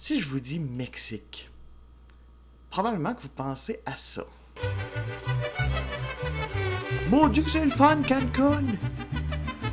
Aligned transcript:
Si 0.00 0.20
je 0.20 0.28
vous 0.28 0.38
dis 0.38 0.60
Mexique, 0.60 1.50
probablement 2.70 3.14
que 3.14 3.22
vous 3.22 3.28
pensez 3.28 3.80
à 3.84 3.96
ça. 3.96 4.24
Mon 7.10 7.26
Dieu 7.26 7.42
que 7.42 7.50
c'est 7.50 7.64
le 7.64 7.70
fun, 7.72 8.00
Cancun! 8.02 8.62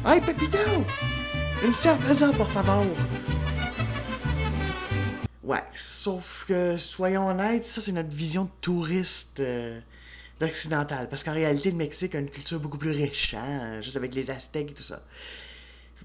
Hey, 0.04 0.22
Pepito! 0.22 0.58
Une 1.64 1.76
cerveza, 1.76 2.32
por 2.34 2.50
favor! 2.50 2.88
Ouais, 5.44 5.64
sauf 5.74 6.46
que, 6.48 6.76
soyons 6.76 7.28
honnêtes, 7.28 7.68
ça 7.68 7.80
c'est 7.80 7.92
notre 7.92 8.10
vision 8.10 8.46
de 8.46 8.52
touriste 8.62 9.42
euh, 9.42 9.80
occidental. 10.42 11.08
Parce 11.08 11.24
qu'en 11.24 11.34
réalité, 11.34 11.70
le 11.70 11.78
Mexique 11.78 12.16
a 12.16 12.20
une 12.20 12.32
culture 12.32 12.60
beaucoup 12.60 12.80
plus 12.80 12.90
riche, 12.90 13.36
hein, 13.36 13.80
juste 13.80 13.96
avec 13.96 14.16
les 14.16 14.32
Aztèques 14.32 14.72
et 14.72 14.74
tout 14.74 14.82
ça. 14.82 15.04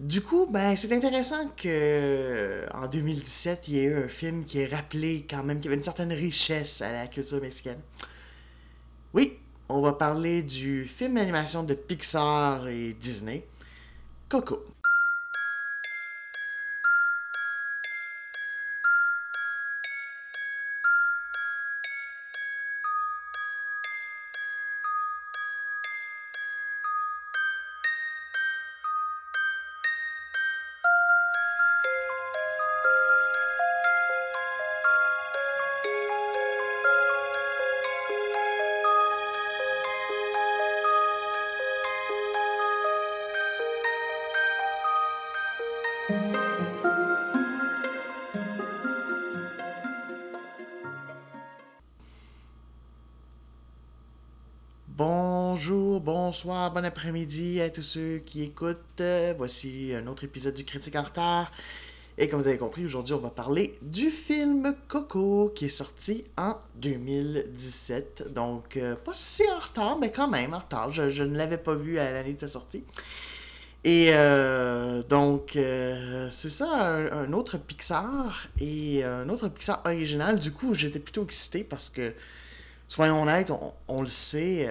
Du 0.01 0.23
coup, 0.23 0.47
ben, 0.47 0.77
c'est 0.77 0.91
intéressant 0.95 1.49
que 1.55 2.65
en 2.73 2.87
2017, 2.87 3.69
il 3.69 3.75
y 3.75 3.79
ait 3.81 3.83
eu 3.83 4.05
un 4.05 4.09
film 4.09 4.47
qui 4.47 4.59
ait 4.59 4.67
rappelé 4.67 5.27
quand 5.29 5.45
même 5.45 5.59
qu'il 5.59 5.67
y 5.67 5.69
avait 5.69 5.77
une 5.77 5.83
certaine 5.83 6.13
richesse 6.13 6.81
à 6.81 6.91
la 6.91 7.07
culture 7.07 7.39
mexicaine. 7.39 7.81
Oui, 9.13 9.39
on 9.69 9.83
va 9.83 9.93
parler 9.93 10.43
du 10.43 10.87
film 10.87 11.17
d'animation 11.17 11.65
de 11.65 11.75
Pixar 11.75 12.67
et 12.69 12.95
Disney, 12.95 13.47
Coco. 14.31 14.65
Bonsoir, 56.43 56.73
bon 56.73 56.87
après-midi 56.87 57.61
à 57.61 57.69
tous 57.69 57.83
ceux 57.83 58.23
qui 58.25 58.43
écoutent. 58.43 59.03
Voici 59.37 59.93
un 59.95 60.07
autre 60.07 60.25
épisode 60.25 60.55
du 60.55 60.65
Critique 60.65 60.97
en 60.97 61.03
retard. 61.03 61.53
Et 62.17 62.31
comme 62.31 62.41
vous 62.41 62.49
avez 62.49 62.57
compris, 62.57 62.83
aujourd'hui, 62.83 63.13
on 63.13 63.19
va 63.19 63.29
parler 63.29 63.79
du 63.83 64.11
film 64.11 64.75
Coco 64.89 65.53
qui 65.55 65.67
est 65.67 65.69
sorti 65.69 66.25
en 66.39 66.57
2017. 66.77 68.33
Donc, 68.33 68.79
euh, 68.79 68.97
pas 68.97 69.13
si 69.13 69.43
en 69.55 69.59
retard, 69.59 69.99
mais 69.99 70.11
quand 70.11 70.29
même 70.29 70.55
en 70.55 70.61
retard. 70.61 70.91
Je, 70.91 71.23
ne 71.23 71.37
l'avais 71.37 71.59
pas 71.59 71.75
vu 71.75 71.99
à 71.99 72.11
l'année 72.11 72.33
de 72.33 72.41
sa 72.41 72.49
sortie. 72.49 72.85
Et 73.85 74.07
euh, 74.15 75.03
donc, 75.03 75.57
euh, 75.57 76.31
c'est 76.31 76.49
ça, 76.49 76.71
un, 76.73 77.35
autre 77.35 77.59
Pixar 77.59 78.47
et 78.59 79.05
un 79.05 79.29
autre 79.29 79.49
Pixar 79.49 79.83
original. 79.85 80.39
Du 80.39 80.53
coup, 80.53 80.73
j'étais 80.73 81.01
plutôt 81.01 81.25
excité 81.25 81.65
parce 81.65 81.91
que, 81.91 82.15
soyons 82.89 83.25
honnêtes, 83.25 83.53
on, 83.89 84.01
le 84.01 84.09
sait, 84.09 84.71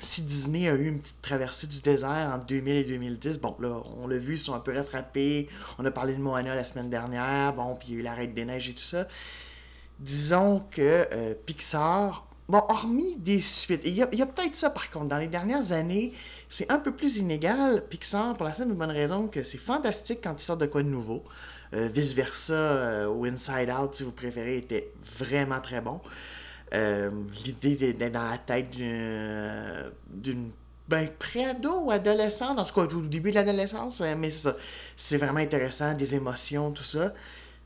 si 0.00 0.22
Disney 0.22 0.68
a 0.68 0.74
eu 0.74 0.86
une 0.86 1.00
petite 1.00 1.20
traversée 1.22 1.66
du 1.66 1.80
désert 1.80 2.32
entre 2.34 2.46
2000 2.46 2.74
et 2.74 2.84
2010, 2.84 3.38
bon, 3.38 3.56
là, 3.60 3.82
on 3.96 4.06
l'a 4.06 4.18
vu, 4.18 4.34
ils 4.34 4.38
sont 4.38 4.54
un 4.54 4.60
peu 4.60 4.74
rattrapés. 4.74 5.48
On 5.78 5.84
a 5.84 5.90
parlé 5.90 6.14
de 6.14 6.20
Moana 6.20 6.54
la 6.54 6.64
semaine 6.64 6.90
dernière, 6.90 7.52
bon, 7.54 7.74
puis 7.74 7.88
il 7.88 7.94
y 7.94 7.96
a 7.96 8.00
eu 8.00 8.02
la 8.02 8.14
Reine 8.14 8.34
des 8.34 8.44
Neiges 8.44 8.70
et 8.70 8.74
tout 8.74 8.80
ça. 8.80 9.06
Disons 9.98 10.62
que 10.70 11.08
euh, 11.12 11.34
Pixar, 11.46 12.28
bon, 12.48 12.62
hormis 12.68 13.16
des 13.16 13.40
suites, 13.40 13.82
il 13.84 13.94
y 13.94 14.02
a, 14.02 14.06
peut-être 14.06 14.56
ça 14.56 14.70
par 14.70 14.90
contre, 14.90 15.06
dans 15.06 15.18
les 15.18 15.28
dernières 15.28 15.72
années, 15.72 16.12
c'est 16.48 16.70
un 16.70 16.78
peu 16.78 16.92
plus 16.92 17.16
inégal, 17.16 17.84
Pixar, 17.88 18.36
pour 18.36 18.46
la 18.46 18.54
simple 18.54 18.72
et 18.72 18.74
bonne 18.74 18.90
raison 18.90 19.26
que 19.26 19.42
c'est 19.42 19.58
fantastique 19.58 20.20
quand 20.22 20.40
ils 20.40 20.44
sortent 20.44 20.60
de 20.60 20.66
quoi 20.66 20.82
de 20.82 20.88
nouveau. 20.88 21.24
Euh, 21.74 21.88
vice-versa, 21.88 22.54
euh, 22.54 23.06
ou 23.08 23.26
Inside 23.26 23.70
Out, 23.70 23.94
si 23.94 24.02
vous 24.02 24.12
préférez, 24.12 24.56
était 24.56 24.92
vraiment 25.18 25.60
très 25.60 25.82
bon. 25.82 26.00
Euh, 26.74 27.10
L'idée 27.44 27.92
d'être 27.94 28.12
dans 28.12 28.28
la 28.28 28.38
tête 28.38 28.70
d'une 28.70 30.50
ben, 30.88 31.08
pré-ado 31.18 31.80
ou 31.84 31.90
adolescente, 31.90 32.58
en 32.58 32.64
tout 32.64 32.74
cas 32.74 32.94
au 32.94 33.02
début 33.02 33.30
de 33.30 33.34
l'adolescence, 33.36 34.00
euh, 34.00 34.14
mais 34.16 34.30
c'est 34.30 34.50
ça. 34.50 34.56
C'est 34.96 35.18
vraiment 35.18 35.40
intéressant, 35.40 35.92
des 35.94 36.14
émotions, 36.14 36.70
tout 36.70 36.82
ça. 36.82 37.12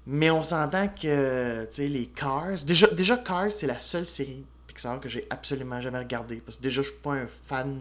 Mais 0.06 0.30
on 0.30 0.42
s'entend 0.42 0.88
que, 0.88 1.64
tu 1.66 1.68
sais, 1.70 1.88
les 1.88 2.06
Cars. 2.06 2.64
Déjà, 2.66 2.88
déjà 2.88 3.16
Cars, 3.16 3.52
c'est 3.52 3.68
la 3.68 3.78
seule 3.78 4.08
série 4.08 4.44
Pixar 4.66 4.98
que 4.98 5.08
j'ai 5.08 5.26
absolument 5.30 5.80
jamais 5.80 5.98
regardée. 5.98 6.36
Parce 6.44 6.56
que 6.56 6.62
déjà, 6.62 6.82
je 6.82 6.88
suis 6.88 6.98
pas 6.98 7.12
un 7.12 7.26
fan 7.26 7.78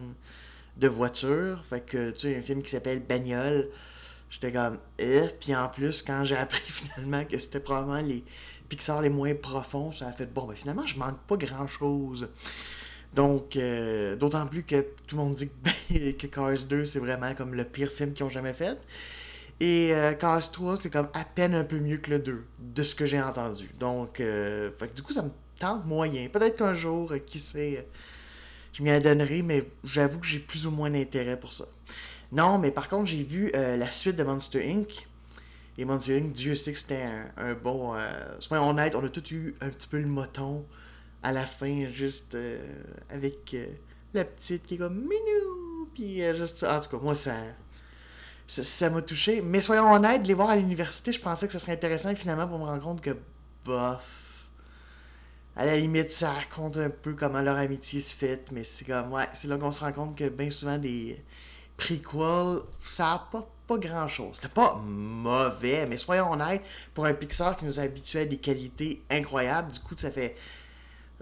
de 0.78 0.88
voiture. 0.88 1.64
Fait 1.68 1.81
que, 1.81 2.12
tu 2.12 2.20
sais, 2.20 2.38
un 2.38 2.42
film 2.42 2.62
qui 2.62 2.70
s'appelle 2.70 3.00
Bagnole, 3.00 3.68
j'étais 4.31 4.52
comme, 4.52 4.80
eh. 4.97 5.25
Puis 5.40 5.56
en 5.56 5.69
plus, 5.69 6.02
quand 6.02 6.24
j'ai 6.24 6.38
appris 6.38 6.64
finalement 6.72 7.24
que 7.25 7.38
c'était 7.38 7.59
probablement 7.59 8.02
les 8.02 8.24
Pixar 8.68 9.02
les 9.02 9.09
moins 9.09 9.36
profonds, 9.36 9.92
ça 9.92 10.08
a 10.08 10.12
fait, 10.14 10.25
bon, 10.34 10.46
ben 10.46 10.56
finalement, 10.56 10.86
je 10.86 10.97
manque 10.97 11.19
pas 11.28 11.38
grand 11.38 11.68
chose. 11.68 12.30
Donc, 13.14 13.58
euh, 13.58 14.16
d'autant 14.16 14.47
plus 14.47 14.64
que 14.64 14.81
tout 15.06 15.18
le 15.18 15.22
monde 15.22 15.36
dit 15.36 15.50
que, 15.90 16.12
que 16.18 16.28
Cars 16.28 16.66
2, 16.68 16.86
c'est 16.86 17.00
vraiment 17.00 17.36
comme 17.36 17.53
le 17.53 17.66
pire 17.66 17.92
film 17.92 18.14
qu'ils 18.14 18.25
ont 18.25 18.30
jamais 18.30 18.53
fait. 18.53 18.78
Et 19.59 19.94
euh, 19.94 20.14
Cars 20.14 20.50
3, 20.50 20.78
c'est 20.78 20.90
comme 20.90 21.09
à 21.13 21.24
peine 21.24 21.53
un 21.53 21.63
peu 21.63 21.80
mieux 21.80 21.98
que 21.98 22.09
le 22.09 22.19
2, 22.19 22.44
de 22.59 22.84
ce 22.84 22.96
que 22.96 23.06
j'ai 23.06 23.22
entendu. 23.22 23.69
Donc, 23.80 24.19
euh, 24.19 24.72
du 24.96 25.03
coup, 25.03 25.12
ça 25.12 25.22
me 25.22 25.30
tente 25.62 25.86
moyen. 25.86 26.28
Peut-être 26.28 26.58
qu'un 26.58 26.74
jour, 26.74 27.12
euh, 27.12 27.19
qui 27.19 27.40
sait, 27.40 27.78
euh, 27.78 27.81
je 28.74 28.81
m'y 28.81 28.90
adonnerai, 28.90 29.44
mais 29.44 29.69
j'avoue 29.84 30.19
que 30.19 30.25
j'ai 30.25 30.40
plus 30.40 30.66
ou 30.66 30.72
moins 30.72 30.90
d'intérêt 30.90 31.40
pour 31.40 31.53
ça. 31.53 31.66
Non, 32.31 32.58
mais 32.58 32.72
par 32.72 32.88
contre, 32.88 33.08
j'ai 33.08 33.24
vu 33.24 33.52
euh, 33.56 33.75
la 33.75 33.90
suite 33.90 34.16
de 34.16 34.24
Monster 34.24 34.64
Inc. 34.72 35.08
Et 35.78 35.86
Monster 35.86 36.18
Inc., 36.18 36.31
Dieu 36.31 36.56
sait 36.56 36.72
que 36.72 36.78
c'était 36.78 37.06
un, 37.38 37.53
bon. 37.53 37.94
Euh, 37.96 38.09
soyons 38.40 38.69
honnêtes, 38.69 38.96
on 38.96 39.03
a 39.03 39.09
tous 39.09 39.31
eu 39.31 39.56
un 39.62 39.69
petit 39.69 39.88
peu 39.88 40.00
le 40.00 40.08
moton 40.08 40.66
à 41.24 41.31
la 41.31 41.46
fin, 41.46 41.88
juste 41.90 42.36
euh, 42.36 42.59
avec 43.09 43.56
la 44.14 44.25
petite 44.25 44.66
qui 44.66 44.75
est 44.75 44.78
comme 44.78 45.02
minou. 45.02 45.90
Puis 45.94 46.22
juste. 46.36 46.64
En 46.64 46.80
tout 46.80 46.90
cas, 46.90 46.97
moi, 47.03 47.16
ça. 47.16 47.36
Ça 48.48 48.90
m'a 48.90 49.02
touché. 49.02 49.42
Mais 49.42 49.62
soyons 49.62 49.92
honnêtes, 49.94 50.28
les 50.28 50.34
voir 50.34 50.50
à 50.50 50.56
l'université, 50.56 51.13
je 51.13 51.22
pensais 51.22 51.48
que 51.48 51.53
ce 51.53 51.59
serait 51.59 51.74
intéressant. 51.74 52.09
Et 52.09 52.16
finalement, 52.16 52.48
pour 52.48 52.59
me 52.59 52.66
rendre 52.66 52.84
compte 52.84 53.02
que. 53.02 53.12
Bof. 53.66 54.48
À 55.56 55.66
la 55.66 55.78
limite, 55.78 56.09
ça 56.12 56.31
raconte 56.31 56.78
un 56.78 56.90
peu 56.90 57.13
comment 57.13 57.42
leur 57.42 57.58
amitié 57.58 58.00
se 58.00 58.16
fait. 58.16 58.52
Mais 58.52 58.63
c'est 58.63 58.86
comme. 58.86 59.12
Ouais, 59.12 59.28
c'est 59.34 59.48
là 59.48 59.58
qu'on 59.58 59.72
se 59.72 59.81
rend 59.81 59.92
compte 59.92 60.18
que 60.18 60.30
bien 60.30 60.50
souvent, 60.50 60.78
des 60.78 61.22
prequels, 61.81 62.62
ça 62.80 63.14
apporte 63.14 63.50
pas 63.68 63.78
grand 63.78 64.08
chose. 64.08 64.36
C'était 64.36 64.50
pas 64.53 64.75
mauvais, 64.86 65.86
mais 65.88 65.97
soyons 65.97 66.31
honnêtes, 66.31 66.64
pour 66.94 67.06
un 67.06 67.14
Pixar 67.14 67.58
qui 67.58 67.66
nous 67.66 67.80
a 67.80 67.84
habitués 67.84 68.22
à 68.22 68.25
des 68.25 68.38
qualités 68.38 69.02
incroyables, 69.09 69.72
du 69.72 69.80
coup, 69.80 69.96
ça 69.97 70.12
fait. 70.12 70.36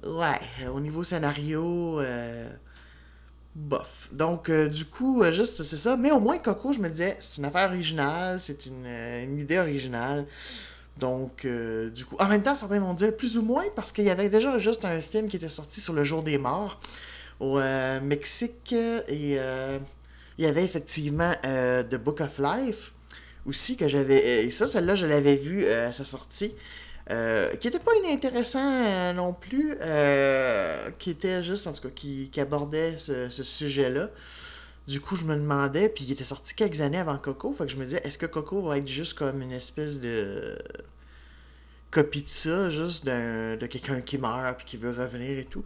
Ouais, 0.04 0.40
au 0.74 0.80
niveau 0.80 1.04
scénario. 1.04 2.00
euh, 2.00 2.50
Bof. 3.56 4.10
Donc, 4.14 4.50
euh, 4.50 4.70
du 4.70 4.86
coup, 4.86 5.22
euh, 5.24 5.32
juste, 5.32 5.64
c'est 5.64 5.76
ça. 5.76 5.98
Mais 5.98 6.12
au 6.12 6.20
moins, 6.20 6.38
Coco, 6.38 6.72
je 6.72 6.80
me 6.80 6.90
disais, 6.90 7.18
c'est 7.20 7.40
une 7.42 7.46
affaire 7.46 7.70
originale, 7.70 8.40
c'est 8.40 8.66
une, 8.68 8.86
euh, 8.86 9.26
idée 9.40 9.58
originale. 9.58 10.26
Donc, 10.98 11.46
euh, 11.46 11.90
du 11.90 12.06
coup, 12.06 12.16
en 12.20 12.28
même 12.28 12.44
temps, 12.44 12.56
certains 12.56 12.80
vont 12.80 12.94
dire 12.94 13.16
plus 13.16 13.38
ou 13.38 13.42
moins, 13.42 13.66
parce 13.76 13.92
qu'il 13.92 14.06
y 14.06 14.10
avait 14.10 14.30
déjà 14.30 14.58
juste 14.60 14.86
un 14.86 15.02
film 15.02 15.28
qui 15.28 15.38
était 15.38 15.50
sorti 15.50 15.82
sur 15.82 15.94
le 15.94 16.04
jour 16.04 16.24
des 16.24 16.38
morts 16.38 16.80
au 17.40 17.58
euh, 17.60 18.00
Mexique, 18.02 18.72
euh, 18.74 19.02
et 19.08 19.36
euh, 19.40 19.80
il 20.40 20.44
y 20.44 20.48
avait 20.48 20.64
effectivement 20.64 21.34
euh, 21.46 21.84
The 21.84 21.96
Book 21.96 22.22
of 22.22 22.40
Life 22.40 22.94
aussi, 23.46 23.76
que 23.76 23.90
j'avais. 23.90 24.46
Et 24.46 24.52
ça, 24.52 24.68
celle-là, 24.68 24.96
je 24.96 25.06
l'avais 25.06 25.36
vu 25.36 25.66
euh, 25.66 25.90
à 25.90 25.92
sa 25.92 26.06
sortie. 26.06 26.54
euh, 27.12 27.56
qui 27.58 27.68
était 27.68 27.80
pas 27.80 27.94
inintéressant 27.96 28.64
euh, 28.64 29.14
non 29.14 29.34
plus, 29.34 29.76
euh, 29.82 30.92
qui 30.98 31.10
était 31.12 31.44
juste, 31.44 31.68
en 31.68 31.74
tout 31.74 31.82
cas, 31.82 31.90
qui, 31.90 32.32
abordait 32.40 32.98
ce, 32.98 33.30
sujet-là. 33.30 34.10
Du 34.88 35.02
coup, 35.02 35.18
je 35.18 35.26
me 35.26 35.36
demandais, 35.36 35.90
puis 35.90 36.06
il 36.06 36.12
était 36.14 36.24
sorti 36.24 36.56
quelques 36.56 36.80
années 36.82 37.00
avant 37.00 37.18
Coco, 37.18 37.52
fait 37.52 37.66
que 37.66 37.72
je 37.72 37.78
me 37.78 37.84
disais, 37.84 38.02
est-ce 38.06 38.18
que 38.18 38.26
Coco 38.26 38.62
va 38.62 38.78
être 38.78 38.88
juste 38.88 39.16
comme 39.16 39.42
une 39.42 39.52
espèce 39.52 40.00
de 40.00 40.58
copie 41.92 42.22
de 42.24 42.30
ça, 42.30 42.70
juste 42.70 43.06
de 43.06 43.66
quelqu'un 43.66 44.02
qui 44.02 44.18
meurt 44.18 44.58
puis 44.58 44.66
qui 44.66 44.78
veut 44.78 44.92
revenir 44.92 45.38
et 45.38 45.46
tout? 45.46 45.66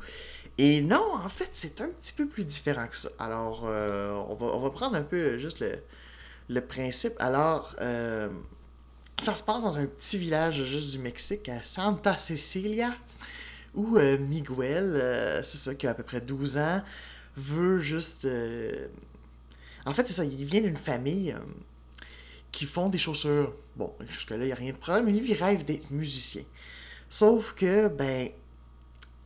Et 0.57 0.81
non, 0.81 1.15
en 1.15 1.29
fait, 1.29 1.49
c'est 1.53 1.81
un 1.81 1.89
petit 1.89 2.13
peu 2.13 2.27
plus 2.27 2.45
différent 2.45 2.87
que 2.87 2.95
ça. 2.95 3.09
Alors, 3.17 3.63
euh, 3.65 4.11
on, 4.29 4.35
va, 4.35 4.47
on 4.47 4.59
va 4.59 4.69
prendre 4.69 4.95
un 4.95 5.03
peu 5.03 5.37
juste 5.37 5.61
le, 5.61 5.79
le 6.49 6.61
principe. 6.61 7.13
Alors, 7.19 7.75
euh, 7.81 8.29
ça 9.21 9.33
se 9.33 9.43
passe 9.43 9.63
dans 9.63 9.77
un 9.79 9.85
petit 9.85 10.17
village 10.17 10.63
juste 10.63 10.91
du 10.91 10.99
Mexique, 10.99 11.49
à 11.49 11.63
Santa 11.63 12.17
Cecilia, 12.17 12.95
où 13.73 13.97
euh, 13.97 14.19
Miguel, 14.19 15.41
c'est 15.43 15.57
ça, 15.57 15.73
qui 15.73 15.87
a 15.87 15.91
à 15.91 15.93
peu 15.95 16.03
près 16.03 16.21
12 16.21 16.57
ans, 16.57 16.81
veut 17.35 17.79
juste... 17.79 18.27
En 19.85 19.93
fait, 19.93 20.07
c'est 20.07 20.13
ça, 20.13 20.23
il 20.23 20.45
vient 20.45 20.61
d'une 20.61 20.77
famille 20.77 21.35
qui 22.51 22.65
font 22.65 22.87
des 22.87 22.99
chaussures. 22.99 23.53
Bon, 23.75 23.91
jusque-là, 24.07 24.37
il 24.37 24.45
n'y 24.45 24.51
a 24.51 24.55
rien 24.55 24.71
de 24.71 24.77
problème, 24.77 25.05
mais 25.05 25.11
lui, 25.11 25.31
il 25.31 25.33
rêve 25.33 25.65
d'être 25.65 25.89
musicien. 25.89 26.43
Sauf 27.09 27.53
que, 27.53 27.89
ben, 27.89 28.29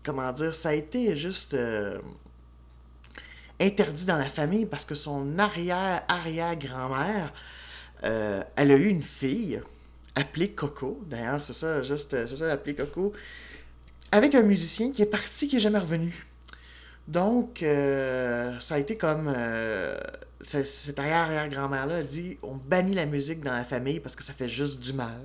comment 0.07 0.31
dire, 0.31 0.55
ça 0.55 0.69
a 0.69 0.73
été 0.73 1.15
juste 1.17 1.53
euh, 1.53 1.99
interdit 3.59 4.05
dans 4.05 4.17
la 4.17 4.29
famille 4.29 4.65
parce 4.65 4.85
que 4.85 4.95
son 4.95 5.37
arrière-arrière-grand-mère, 5.37 7.33
euh, 8.05 8.41
elle 8.55 8.71
a 8.71 8.75
eu 8.75 8.87
une 8.87 9.03
fille 9.03 9.61
appelée 10.15 10.51
Coco. 10.51 11.03
D'ailleurs, 11.07 11.43
c'est 11.43 11.51
ça, 11.51 11.83
juste, 11.83 12.25
c'est 12.25 12.37
ça, 12.37 12.53
appelée 12.53 12.73
Coco. 12.73 13.11
Avec 14.13 14.33
un 14.33 14.43
musicien 14.43 14.93
qui 14.93 15.01
est 15.01 15.07
parti, 15.07 15.49
qui 15.49 15.55
n'est 15.55 15.61
jamais 15.61 15.79
revenu. 15.79 16.25
Donc, 17.09 17.61
euh, 17.61 18.57
ça 18.61 18.75
a 18.75 18.79
été 18.79 18.95
comme. 18.95 19.33
cette 20.41 20.97
arrière-arrière-grand-mère-là 20.97 21.97
a 21.97 22.03
dit 22.03 22.37
on 22.43 22.55
bannit 22.55 22.95
la 22.95 23.05
musique 23.05 23.41
dans 23.41 23.53
la 23.53 23.65
famille 23.65 23.99
parce 23.99 24.15
que 24.15 24.23
ça 24.23 24.31
fait 24.31 24.47
juste 24.47 24.79
du 24.79 24.93
mal. 24.93 25.19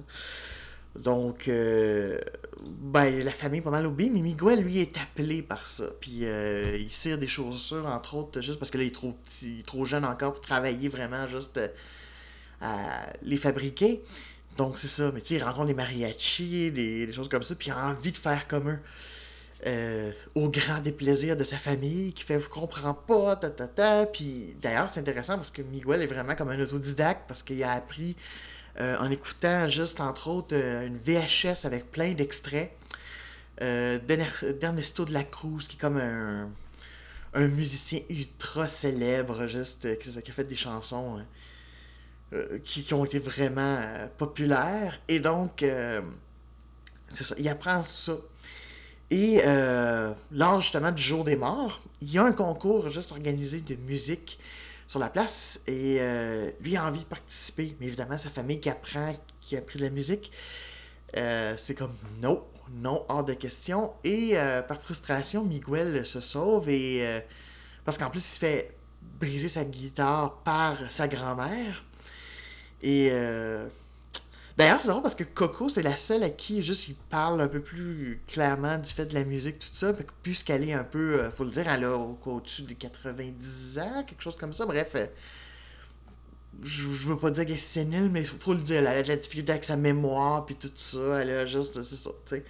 Donc, 0.97 1.49
euh, 1.49 2.19
ben, 2.61 3.25
la 3.25 3.31
famille 3.31 3.61
est 3.61 3.63
pas 3.63 3.71
mal 3.71 3.87
obéie, 3.87 4.11
mais 4.11 4.21
Miguel, 4.21 4.61
lui, 4.61 4.79
est 4.79 4.97
appelé 4.99 5.43
par 5.43 5.67
ça. 5.67 5.87
Puis, 6.01 6.21
euh, 6.23 6.77
il 6.79 6.91
cire 6.91 7.19
des 7.19 7.29
chaussures, 7.29 7.87
entre 7.87 8.15
autres, 8.15 8.41
juste 8.43 8.59
parce 8.59 8.71
que 8.71 8.79
là, 8.79 8.85
il 8.85 8.89
est 8.89 8.95
trop 8.95 9.13
petit, 9.13 9.63
trop 9.67 9.85
jeune 9.85 10.05
encore 10.05 10.35
pour 10.35 10.43
travailler 10.43 10.89
vraiment 10.89 11.27
juste 11.27 11.57
euh, 11.57 11.69
à 12.61 13.07
les 13.23 13.39
fabriquer. 13.39 14.03
Donc, 14.59 14.77
c'est 14.79 14.89
ça. 14.89 15.11
Mais 15.15 15.23
tu 15.23 15.29
sais, 15.29 15.35
il 15.37 15.43
rencontre 15.43 15.69
des 15.69 15.75
mariachis, 15.75 16.71
des, 16.71 17.11
choses 17.11 17.29
comme 17.31 17.43
ça, 17.43 17.55
puis 17.55 17.69
il 17.69 17.73
a 17.73 17.87
envie 17.87 18.13
de 18.13 18.19
faire 18.19 18.47
comme 18.47 18.69
eux. 18.69 18.79
au 20.35 20.51
grand 20.51 20.81
déplaisir 20.81 21.37
de 21.37 21.45
sa 21.45 21.57
famille, 21.57 22.13
qui 22.13 22.25
fait 22.25 22.37
vous 22.37 22.51
comprend 22.51 22.93
pas, 22.93 23.37
ta 23.37 23.49
ta 23.49 23.67
ta. 23.67 24.05
Puis 24.07 24.55
d'ailleurs, 24.61 24.91
c'est 24.91 25.01
intéressant 25.01 25.37
parce 25.37 25.51
que 25.51 25.63
Miguel 25.63 26.03
est 26.03 26.07
vraiment 26.07 26.35
comme 26.35 26.51
un 26.51 26.61
autodidacte 26.61 27.23
parce 27.29 27.43
qu'il 27.43 27.63
a 27.65 27.73
appris 27.73 28.17
euh, 28.81 28.97
en 28.99 29.11
écoutant 29.11 29.69
juste, 29.69 30.01
entre 30.01 30.29
autres, 30.29 30.55
euh, 30.55 30.87
une 30.87 30.97
VHS 30.97 31.67
avec 31.67 31.91
plein 31.91 32.13
d'extraits 32.13 32.71
euh, 33.61 33.99
d'Ernesto 33.99 35.05
de 35.05 35.13
la 35.13 35.25
Cruz, 35.25 35.67
qui 35.69 35.77
est 35.77 35.81
comme 35.81 35.99
un, 35.99 36.49
musicien 37.35 38.01
ultra 38.09 38.69
célèbre, 38.69 39.47
juste, 39.47 39.99
qui, 39.99 40.09
a 40.09 40.33
fait 40.33 40.45
des 40.45 40.57
chansons 40.57 41.23
qui, 42.65 42.83
qui, 42.83 42.95
ont 42.95 43.05
été 43.05 43.19
vraiment 43.19 43.81
populaires. 44.19 45.01
Et 45.09 45.19
donc, 45.19 45.65
c'est 47.09 47.25
ça, 47.25 47.35
il 47.39 47.49
apprend 47.49 47.81
tout 47.81 47.89
ça. 47.89 48.17
Et 49.11 49.41
lors 50.31 50.61
justement 50.61 50.93
du 50.93 51.03
jour 51.03 51.25
des 51.25 51.37
morts, 51.37 51.81
il 52.03 52.13
y 52.13 52.19
a 52.19 52.25
un 52.25 52.33
concours 52.33 52.91
juste 52.91 53.13
organisé 53.13 53.63
de 53.63 53.77
musique 53.77 54.39
sur 54.93 55.01
la 55.01 55.09
place 55.09 55.63
et 55.67 55.97
euh, 56.01 56.51
lui 56.61 56.77
a 56.77 56.85
envie 56.85 57.01
de 57.01 57.07
participer. 57.07 57.75
Mais 57.81 57.87
évidemment, 57.87 58.19
sa 58.19 58.29
famille 58.29 58.61
qui 58.61 58.69
apprend, 58.69 59.17
qui 59.41 59.57
a 59.57 59.61
appris 59.61 59.79
de 59.79 59.85
la 59.85 59.91
musique, 59.91 60.31
euh, 61.17 61.55
c'est 61.57 61.75
comme 61.75 61.95
non, 62.21 62.45
non, 62.71 63.07
hors 63.09 63.25
de 63.25 63.33
question. 63.33 63.93
Et 64.05 64.33
euh, 64.35 64.61
par 64.61 64.83
frustration, 64.83 65.45
Miguel 65.45 66.05
se 66.05 66.21
sauve 66.21 66.69
et 66.69 67.23
parce 67.87 67.97
qu'en 67.97 68.11
plus, 68.11 68.21
il 68.21 68.35
se 68.35 68.39
fait 68.39 68.77
briser 69.19 69.49
sa 69.49 69.65
guitare 69.65 70.43
par 70.45 70.93
sa 70.93 71.09
grand-mère. 71.09 71.85
Et 72.83 73.11
D'ailleurs, 74.57 74.81
c'est 74.81 74.89
drôle 74.89 75.03
parce 75.03 75.15
que 75.15 75.25
Coco, 75.25 75.69
c'est 75.69 75.83
la 75.83 75.97
seule 75.97 76.23
à 76.23 76.31
qui 76.31 76.63
juste 76.63 76.89
il 76.89 76.95
parle 76.95 77.41
un 77.41 77.49
peu 77.49 77.61
plus 77.61 78.21
clairement 78.27 78.77
du 78.77 78.91
fait 78.91 79.07
de 79.07 79.15
la 79.15 79.25
musique, 79.25 79.59
tout 79.59 79.69
ça. 79.73 79.95
Puisqu'elle 80.23 80.69
est 80.69 80.75
un 80.75 80.85
peu, 80.85 81.21
euh, 81.21 81.31
faut 81.31 81.45
le 81.45 81.51
dire, 81.51 81.69
elle 81.69 81.85
a 81.85 81.97
au-dessus 81.97 82.63
des 82.63 82.75
90 82.75 83.79
ans, 83.79 84.05
quelque 84.07 84.23
chose 84.23 84.37
comme 84.37 84.53
ça. 84.53 84.67
Bref, 84.67 84.91
euh, 84.95 85.07
je, 86.63 86.83
veux 86.83 87.17
pas 87.17 87.31
dire 87.31 87.47
qu'elle 87.47 87.55
est 87.55 87.57
sénile, 87.57 88.11
mais 88.11 88.25
faut 88.25 88.53
le 88.53 88.61
dire. 88.61 88.81
Elle 88.81 88.87
a 88.87 89.03
de 89.03 89.09
la 89.09 89.17
difficulté 89.17 89.53
avec 89.53 89.65
sa 89.65 89.77
mémoire, 89.77 90.45
puis 90.45 90.55
tout 90.57 90.71
ça. 90.77 91.21
Elle 91.23 91.31
a 91.31 91.47
juste, 91.47 91.81
c'est 91.83 91.97
ça, 91.97 92.11
tu 92.27 92.37
sais. 92.37 92.45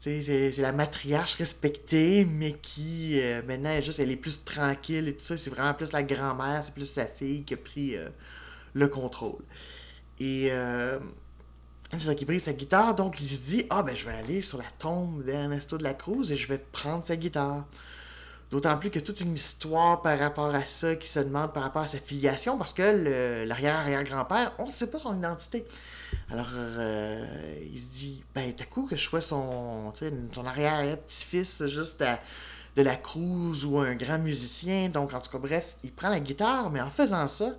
C'est 0.00 0.58
la 0.58 0.72
matriarche 0.72 1.36
respectée, 1.36 2.24
mais 2.24 2.54
qui, 2.54 3.20
euh, 3.20 3.40
maintenant, 3.46 3.70
elle, 3.70 3.84
juste, 3.84 4.00
elle 4.00 4.10
est 4.10 4.16
plus 4.16 4.44
tranquille 4.44 5.06
et 5.06 5.14
tout 5.14 5.24
ça. 5.24 5.36
C'est 5.36 5.50
vraiment 5.50 5.74
plus 5.74 5.92
la 5.92 6.02
grand-mère, 6.02 6.64
c'est 6.64 6.74
plus 6.74 6.90
sa 6.90 7.06
fille 7.06 7.44
qui 7.44 7.54
a 7.54 7.56
pris 7.56 7.96
le 8.74 8.88
contrôle. 8.88 9.42
Et 10.20 10.48
euh, 10.50 10.98
c'est 11.92 11.98
ça 11.98 12.14
qui 12.14 12.24
brise 12.24 12.44
sa 12.44 12.52
guitare, 12.52 12.94
donc 12.94 13.20
il 13.20 13.28
se 13.28 13.42
dit 13.42 13.66
Ah, 13.70 13.82
ben 13.82 13.94
je 13.94 14.04
vais 14.04 14.14
aller 14.14 14.42
sur 14.42 14.58
la 14.58 14.70
tombe 14.78 15.24
d'Ernesto 15.24 15.78
de 15.78 15.82
la 15.82 15.94
Cruz 15.94 16.30
et 16.30 16.36
je 16.36 16.48
vais 16.48 16.58
prendre 16.58 17.04
sa 17.04 17.16
guitare. 17.16 17.64
D'autant 18.52 18.76
plus 18.76 18.90
que 18.90 18.98
toute 18.98 19.20
une 19.20 19.32
histoire 19.32 20.02
par 20.02 20.18
rapport 20.18 20.54
à 20.54 20.66
ça 20.66 20.94
qui 20.94 21.08
se 21.08 21.20
demande 21.20 21.54
par 21.54 21.62
rapport 21.62 21.80
à 21.80 21.86
sa 21.86 21.96
filiation, 21.96 22.58
parce 22.58 22.74
que 22.74 23.44
l'arrière-arrière-grand-père, 23.46 24.52
on 24.58 24.66
ne 24.66 24.70
sait 24.70 24.90
pas 24.90 24.98
son 24.98 25.16
identité. 25.16 25.64
Alors, 26.30 26.50
euh, 26.54 27.24
il 27.72 27.80
se 27.80 27.94
dit, 27.94 28.24
ben, 28.34 28.52
t'as 28.54 28.66
coup 28.66 28.84
que 28.86 28.94
je 28.94 29.02
sois 29.02 29.22
son, 29.22 29.90
arrière-petit-fils 30.44 31.66
juste 31.68 32.04
de 32.76 32.82
la 32.82 32.96
Cruz 32.96 33.64
ou 33.64 33.78
un 33.78 33.94
grand 33.94 34.18
musicien. 34.18 34.90
Donc, 34.90 35.14
en 35.14 35.20
tout 35.20 35.30
cas, 35.30 35.38
bref, 35.38 35.76
il 35.82 35.90
prend 35.90 36.10
la 36.10 36.20
guitare, 36.20 36.70
mais 36.70 36.82
en 36.82 36.90
faisant 36.90 37.26
ça, 37.28 37.54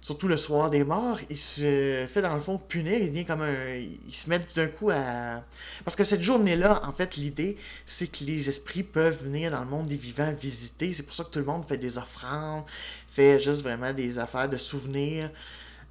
surtout 0.00 0.28
le 0.28 0.36
soir 0.36 0.70
des 0.70 0.84
morts, 0.84 1.18
il 1.28 1.38
se 1.38 2.06
fait 2.08 2.22
dans 2.22 2.34
le 2.34 2.40
fond 2.40 2.58
punir, 2.58 2.98
il 2.98 3.10
vient 3.10 3.24
comme 3.24 3.42
un. 3.42 3.76
Il 3.76 4.14
se 4.14 4.28
met 4.28 4.40
d'un 4.54 4.68
coup 4.68 4.90
à. 4.90 5.42
Parce 5.84 5.96
que 5.96 6.04
cette 6.04 6.22
journée-là, 6.22 6.82
en 6.84 6.92
fait, 6.92 7.16
l'idée, 7.16 7.56
c'est 7.84 8.06
que 8.06 8.24
les 8.24 8.48
esprits 8.48 8.82
peuvent 8.82 9.22
venir 9.22 9.50
dans 9.50 9.60
le 9.60 9.66
monde 9.66 9.86
des 9.86 9.96
vivants 9.96 10.32
visiter. 10.32 10.92
C'est 10.92 11.02
pour 11.02 11.14
ça 11.14 11.24
que 11.24 11.30
tout 11.30 11.38
le 11.40 11.44
monde 11.44 11.64
fait 11.64 11.78
des 11.78 11.98
offrandes, 11.98 12.64
fait 13.08 13.40
juste 13.40 13.62
vraiment 13.62 13.92
des 13.92 14.18
affaires 14.18 14.48
de 14.48 14.56
souvenirs. 14.56 15.30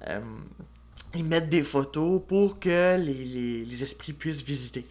Euh, 0.06 0.20
ils 1.14 1.24
mettent 1.24 1.48
des 1.48 1.62
photos 1.62 2.20
pour 2.26 2.58
que 2.58 2.96
les, 2.98 3.64
les, 3.64 3.82
esprits 3.82 4.12
puissent 4.12 4.42
visiter. 4.42 4.86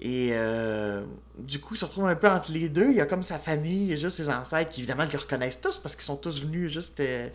Et 0.00 0.30
euh, 0.32 1.04
du 1.38 1.58
coup, 1.58 1.74
il 1.74 1.78
se 1.78 1.84
retrouve 1.84 2.06
un 2.06 2.14
peu 2.14 2.28
entre 2.28 2.52
les 2.52 2.68
deux. 2.68 2.90
Il 2.90 2.96
y 2.96 3.00
a 3.00 3.06
comme 3.06 3.22
sa 3.22 3.38
famille, 3.38 3.98
juste 3.98 4.16
ses 4.16 4.30
ancêtres 4.30 4.70
qui 4.70 4.80
évidemment 4.80 5.04
le 5.10 5.18
reconnaissent 5.18 5.60
tous 5.60 5.78
parce 5.78 5.96
qu'ils 5.96 6.04
sont 6.04 6.16
tous 6.16 6.40
venus 6.40 6.72
juste. 6.72 7.00
Euh, 7.00 7.28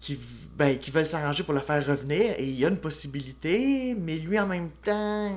qui, 0.00 0.18
ben, 0.56 0.78
qui 0.78 0.90
veulent 0.90 1.06
s'arranger 1.06 1.42
pour 1.42 1.54
le 1.54 1.60
faire 1.60 1.84
revenir. 1.86 2.34
Et 2.38 2.44
il 2.44 2.58
y 2.58 2.64
a 2.64 2.68
une 2.68 2.78
possibilité, 2.78 3.94
mais 3.98 4.16
lui, 4.16 4.38
en 4.40 4.46
même 4.46 4.70
temps, 4.82 5.30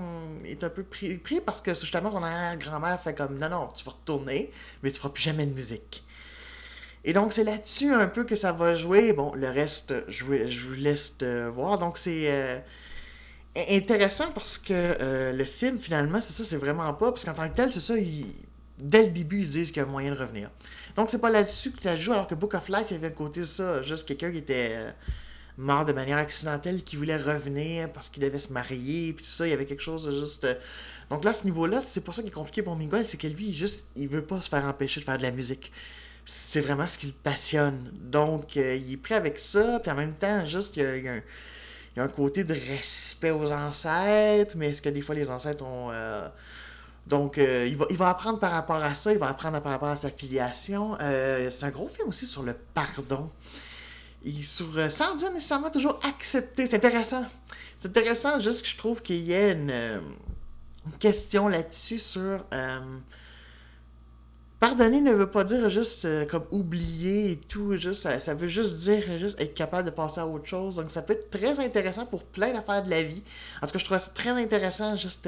est 0.45 0.63
un 0.63 0.69
peu 0.69 0.83
pris, 0.83 1.17
pris 1.17 1.41
parce 1.41 1.61
que 1.61 1.73
justement, 1.73 2.09
son 2.09 2.23
arrière-grand-mère 2.23 2.99
fait 3.01 3.13
comme 3.13 3.37
non, 3.37 3.49
non, 3.49 3.67
tu 3.67 3.83
vas 3.83 3.91
retourner, 3.91 4.51
mais 4.81 4.91
tu 4.91 4.99
feras 4.99 5.09
plus 5.09 5.23
jamais 5.23 5.45
de 5.45 5.53
musique. 5.53 6.03
Et 7.05 7.11
donc, 7.11 7.33
c'est 7.33 7.43
là-dessus 7.43 7.93
un 7.93 8.07
peu 8.07 8.23
que 8.23 8.35
ça 8.35 8.53
va 8.53 8.75
jouer. 8.75 9.11
Bon, 9.11 9.33
le 9.35 9.49
reste, 9.49 9.93
je, 10.07 10.47
je 10.47 10.59
vous 10.61 10.73
laisse 10.75 11.17
voir. 11.53 11.77
Donc, 11.77 11.97
c'est 11.97 12.31
euh, 12.31 12.59
intéressant 13.69 14.31
parce 14.31 14.57
que 14.57 14.71
euh, 14.71 15.33
le 15.33 15.43
film, 15.43 15.79
finalement, 15.79 16.21
c'est 16.21 16.31
ça, 16.31 16.45
c'est 16.45 16.57
vraiment 16.57 16.93
pas. 16.93 17.11
Parce 17.11 17.25
qu'en 17.25 17.33
tant 17.33 17.49
que 17.49 17.55
tel, 17.55 17.73
c'est 17.73 17.81
ça, 17.81 17.95
dès 18.83 19.03
le 19.03 19.11
début, 19.11 19.41
ils 19.41 19.49
disent 19.49 19.71
qu'il 19.71 19.81
y 19.81 19.85
a 19.85 19.87
un 19.87 19.91
moyen 19.91 20.13
de 20.13 20.19
revenir. 20.19 20.49
Donc, 20.95 21.09
c'est 21.09 21.19
pas 21.19 21.29
là-dessus 21.29 21.71
que 21.71 21.81
ça 21.81 21.95
joue, 21.95 22.11
alors 22.11 22.27
que 22.27 22.35
Book 22.35 22.53
of 22.53 22.67
Life, 22.69 22.87
il 22.91 22.93
y 22.93 22.97
avait 22.97 23.09
le 23.09 23.15
côté 23.15 23.45
ça, 23.45 23.81
juste 23.81 24.07
quelqu'un 24.07 24.31
qui 24.31 24.39
était 24.39 24.71
euh, 24.73 24.91
mort 25.57 25.85
de 25.85 25.93
manière 25.93 26.17
accidentelle, 26.17 26.83
qui 26.83 26.97
voulait 26.97 27.17
revenir 27.17 27.91
parce 27.91 28.09
qu'il 28.09 28.21
devait 28.21 28.39
se 28.39 28.51
marier, 28.51 29.13
puis 29.13 29.25
tout 29.25 29.31
ça, 29.31 29.47
il 29.47 29.51
y 29.51 29.53
avait 29.53 29.65
quelque 29.65 29.81
chose 29.81 30.05
de 30.05 30.11
juste. 30.11 30.43
Euh, 30.43 30.55
donc 31.09 31.23
là, 31.23 31.31
à 31.31 31.33
ce 31.33 31.45
niveau-là, 31.45 31.79
c'est 31.81 32.03
pour 32.03 32.13
ça 32.13 32.21
qu'il 32.21 32.29
est 32.29 32.33
compliqué 32.33 32.61
pour 32.61 32.75
Miguel, 32.75 33.07
c'est 33.07 33.17
que 33.17 33.27
lui, 33.27 33.53
juste, 33.53 33.87
il 33.95 34.07
veut 34.09 34.23
pas 34.23 34.41
se 34.41 34.49
faire 34.49 34.65
empêcher 34.65 34.99
de 34.99 35.05
faire 35.05 35.17
de 35.17 35.23
la 35.23 35.31
musique. 35.31 35.71
C'est 36.25 36.61
vraiment 36.61 36.87
ce 36.87 36.97
qui 36.97 37.07
le 37.07 37.13
passionne. 37.13 37.91
Donc, 37.93 38.57
euh, 38.57 38.75
il 38.75 38.93
est 38.93 38.97
prêt 38.97 39.15
avec 39.15 39.39
ça, 39.39 39.79
puis 39.79 39.91
en 39.91 39.95
même 39.95 40.13
temps, 40.13 40.45
juste, 40.45 40.75
il 40.77 40.83
y 40.83 41.07
a, 41.99 42.03
un, 42.03 42.07
côté 42.09 42.43
de 42.43 42.53
respect 42.53 43.31
aux 43.31 43.51
ancêtres, 43.51 44.55
mais 44.57 44.71
est-ce 44.71 44.81
que 44.81 44.89
des 44.89 45.01
fois 45.01 45.15
les 45.15 45.29
ancêtres 45.31 45.63
ont. 45.63 45.91
Donc, 47.07 47.37
euh, 47.37 47.67
il, 47.67 47.75
va, 47.75 47.85
il 47.89 47.97
va 47.97 48.09
apprendre 48.09 48.39
par 48.39 48.51
rapport 48.51 48.77
à 48.77 48.93
ça, 48.93 49.11
il 49.11 49.19
va 49.19 49.27
apprendre 49.27 49.61
par 49.61 49.71
rapport 49.73 49.89
à 49.89 49.95
sa 49.95 50.09
filiation. 50.09 50.97
Euh, 51.01 51.49
c'est 51.49 51.65
un 51.65 51.69
gros 51.69 51.89
film 51.89 52.07
aussi 52.07 52.25
sur 52.25 52.43
le 52.43 52.55
pardon. 52.73 53.29
Et 54.23 54.41
sur, 54.41 54.77
euh, 54.77 54.89
sans 54.89 55.15
dire 55.15 55.31
nécessairement 55.33 55.69
toujours 55.69 55.99
accepter. 56.07 56.65
C'est 56.65 56.77
intéressant. 56.77 57.25
C'est 57.77 57.89
intéressant 57.89 58.39
juste 58.39 58.61
que 58.61 58.69
je 58.69 58.77
trouve 58.77 59.01
qu'il 59.01 59.17
y 59.17 59.33
ait 59.33 59.51
une, 59.51 60.01
question 60.99 61.47
là-dessus 61.47 61.99
sur... 61.99 62.45
Pardonner 64.59 65.01
ne 65.01 65.11
veut 65.11 65.29
pas 65.29 65.43
dire 65.43 65.67
juste 65.67 66.07
comme 66.27 66.45
oublier 66.51 67.31
et 67.31 67.35
tout, 67.35 67.75
juste, 67.75 68.03
ça, 68.03 68.17
ça, 68.17 68.33
veut 68.33 68.47
juste 68.47 68.77
dire 68.77 69.19
juste 69.19 69.41
être 69.41 69.53
capable 69.53 69.83
de 69.83 69.93
passer 69.93 70.21
à 70.21 70.27
autre 70.27 70.45
chose. 70.45 70.77
Donc 70.77 70.89
ça 70.89 71.01
peut 71.01 71.11
être 71.11 71.29
très 71.29 71.59
intéressant 71.59 72.05
pour 72.05 72.23
plein 72.23 72.53
d'affaires 72.53 72.81
de 72.81 72.89
la 72.89 73.03
vie. 73.03 73.21
En 73.61 73.67
tout 73.67 73.73
cas, 73.73 73.79
je 73.79 73.83
trouve 73.83 73.97
ça 73.97 74.11
très 74.15 74.29
intéressant 74.29 74.95
juste 74.95 75.27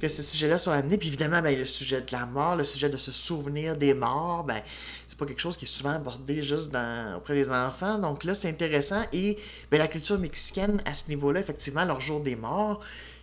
que 0.00 0.08
ce 0.08 0.22
sujet-là 0.22 0.58
soit 0.58 0.74
amené. 0.74 0.96
Puis 0.98 1.08
évidemment, 1.08 1.42
ben, 1.42 1.56
le 1.56 1.64
sujet 1.64 2.00
de 2.00 2.12
la 2.12 2.26
mort, 2.26 2.56
le 2.56 2.64
sujet 2.64 2.88
de 2.88 2.96
se 2.96 3.12
souvenir 3.12 3.76
des 3.76 3.94
morts, 3.94 4.44
ben, 4.44 4.62
c'est 5.06 5.18
pas 5.18 5.26
quelque 5.26 5.40
chose 5.40 5.56
qui 5.56 5.64
est 5.64 5.68
souvent 5.68 5.92
abordé 5.92 6.42
juste 6.42 6.70
dans, 6.70 7.16
auprès 7.16 7.34
des 7.34 7.50
enfants. 7.50 7.98
Donc 7.98 8.24
là, 8.24 8.34
c'est 8.34 8.48
intéressant. 8.48 9.02
Et 9.12 9.38
ben, 9.70 9.78
la 9.78 9.88
culture 9.88 10.18
mexicaine, 10.18 10.82
à 10.84 10.94
ce 10.94 11.08
niveau-là, 11.08 11.40
effectivement, 11.40 11.84
leur 11.84 12.00
jour 12.00 12.20
des 12.20 12.36
morts, 12.36 12.80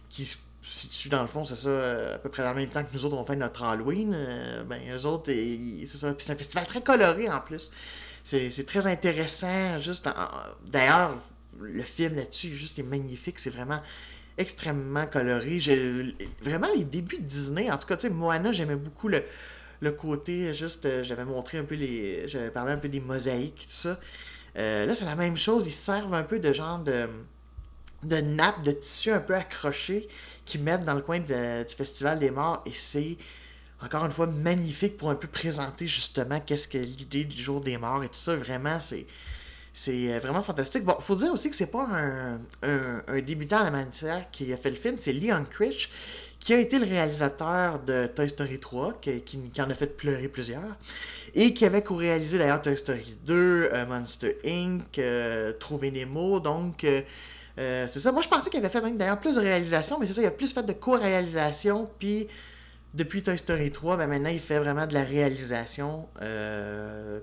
qui 0.09 0.25
se 0.25 0.37
situe 0.61 1.09
dans 1.09 1.21
le 1.21 1.27
fond, 1.27 1.45
c'est 1.45 1.55
ça, 1.55 2.15
à 2.15 2.17
peu 2.17 2.29
près 2.29 2.45
en 2.45 2.53
même 2.53 2.69
temps 2.69 2.83
que 2.83 2.93
nous 2.93 3.05
autres, 3.05 3.15
on 3.15 3.23
fait 3.23 3.35
notre 3.35 3.63
Halloween. 3.63 4.13
Euh, 4.13 4.63
ben, 4.63 4.81
eux 4.91 5.05
autres, 5.05 5.31
c'est 5.31 5.87
ça. 5.87 6.13
Puis 6.13 6.25
c'est 6.25 6.33
un 6.33 6.37
festival 6.37 6.65
très 6.65 6.81
coloré 6.81 7.29
en 7.29 7.39
plus. 7.39 7.71
C'est 8.23 8.65
très 8.65 8.87
intéressant. 8.87 9.77
Juste, 9.77 10.09
d'ailleurs, 10.67 11.19
le 11.59 11.83
film 11.83 12.15
là-dessus, 12.15 12.55
juste 12.55 12.79
est 12.79 12.83
magnifique. 12.83 13.39
C'est 13.39 13.51
vraiment 13.51 13.79
extrêmement 14.37 15.07
coloré. 15.07 15.59
Vraiment, 16.41 16.67
les 16.75 16.83
débuts 16.83 17.17
de 17.17 17.23
Disney, 17.23 17.71
en 17.71 17.77
tout 17.77 17.87
cas, 17.87 17.97
tu 17.97 18.07
sais, 18.07 18.13
Moana, 18.13 18.51
j'aimais 18.51 18.75
beaucoup 18.75 19.07
le, 19.07 19.23
côté, 19.91 20.53
juste, 20.53 20.85
euh, 20.85 21.03
j'avais 21.03 21.25
montré 21.25 21.59
un 21.59 21.63
peu 21.63 21.75
les. 21.75 22.27
J'avais 22.27 22.49
parlé 22.49 22.73
un 22.73 22.77
peu 22.77 22.89
des 22.89 22.99
mosaïques, 22.99 23.65
tout 23.67 23.75
ça. 23.75 23.99
Euh, 24.57 24.85
là, 24.85 24.95
c'est 24.95 25.05
la 25.05 25.15
même 25.15 25.37
chose. 25.37 25.67
Ils 25.67 25.71
servent 25.71 26.13
un 26.13 26.23
peu 26.23 26.39
de 26.39 26.51
genre 26.51 26.79
de, 26.79 27.07
de 28.03 28.17
nappe, 28.17 28.63
de 28.63 28.71
tissu 28.71 29.11
un 29.11 29.19
peu 29.19 29.35
accroché 29.35 30.07
qu'ils 30.45 30.63
mettent 30.63 30.85
dans 30.85 30.93
le 30.93 31.01
coin 31.01 31.19
du 31.19 31.75
Festival 31.75 32.19
des 32.19 32.31
Morts. 32.31 32.63
Et 32.65 32.73
c'est, 32.73 33.17
encore 33.81 34.05
une 34.05 34.11
fois, 34.11 34.27
magnifique 34.27 34.97
pour 34.97 35.09
un 35.09 35.15
peu 35.15 35.27
présenter 35.27 35.87
justement 35.87 36.39
qu'est-ce 36.39 36.67
que 36.67 36.77
l'idée 36.77 37.25
du 37.25 37.41
jour 37.41 37.61
des 37.61 37.77
morts 37.77 38.03
et 38.03 38.07
tout 38.07 38.15
ça. 38.15 38.35
Vraiment, 38.35 38.79
c'est. 38.79 39.05
C'est 39.77 40.19
vraiment 40.19 40.41
fantastique. 40.41 40.85
Bon, 40.85 40.95
faut 41.01 41.15
dire 41.15 41.33
aussi 41.33 41.49
que 41.49 41.55
c'est 41.55 41.69
pas 41.69 41.85
un, 41.91 42.39
un, 42.63 43.21
débutant 43.21 43.57
à 43.57 43.65
la 43.65 43.71
matière 43.71 44.31
qui 44.31 44.53
a 44.53 44.57
fait 44.57 44.69
le 44.69 44.77
film, 44.77 44.95
c'est 44.97 45.11
Leon 45.11 45.43
Critch, 45.51 45.89
qui 46.39 46.53
a 46.53 46.59
été 46.59 46.79
le 46.79 46.85
réalisateur 46.85 47.79
de 47.79 48.07
Toy 48.07 48.29
Story 48.29 48.57
3, 48.57 48.99
qui, 49.01 49.21
qui, 49.21 49.61
en 49.61 49.69
a 49.69 49.73
fait 49.73 49.97
pleurer 49.97 50.29
plusieurs, 50.29 50.77
et 51.33 51.53
qui 51.53 51.65
avait 51.65 51.83
co-réalisé 51.83 52.37
d'ailleurs 52.37 52.61
Toy 52.61 52.77
Story 52.77 53.17
2, 53.25 53.33
euh, 53.73 53.85
Monster 53.85 54.37
Inc., 54.45 54.97
euh, 54.97 55.51
Trouver 55.59 55.91
Nemo, 55.91 56.39
donc 56.39 56.85
euh, 56.85 57.01
c'est 57.57 57.99
ça. 57.99 58.13
Moi, 58.13 58.21
je 58.21 58.29
pensais 58.29 58.49
qu'il 58.49 58.59
avait 58.59 58.69
fait 58.69 58.79
d'ailleurs 58.95 59.19
plus 59.19 59.35
de 59.35 59.41
réalisation, 59.41 59.99
mais 59.99 60.05
c'est 60.05 60.13
ça, 60.13 60.21
il 60.21 60.27
a 60.27 60.31
plus 60.31 60.53
fait 60.53 60.63
de 60.63 60.71
co-réalisation, 60.71 61.89
puis 61.99 62.29
depuis 62.95 63.21
Toy 63.21 63.37
Story 63.37 63.71
3, 63.71 63.97
ben, 63.97 64.07
maintenant 64.07 64.29
il 64.29 64.39
fait 64.39 64.59
vraiment 64.59 64.87
de 64.87 64.93
la 64.93 65.03
réalisation. 65.03 66.07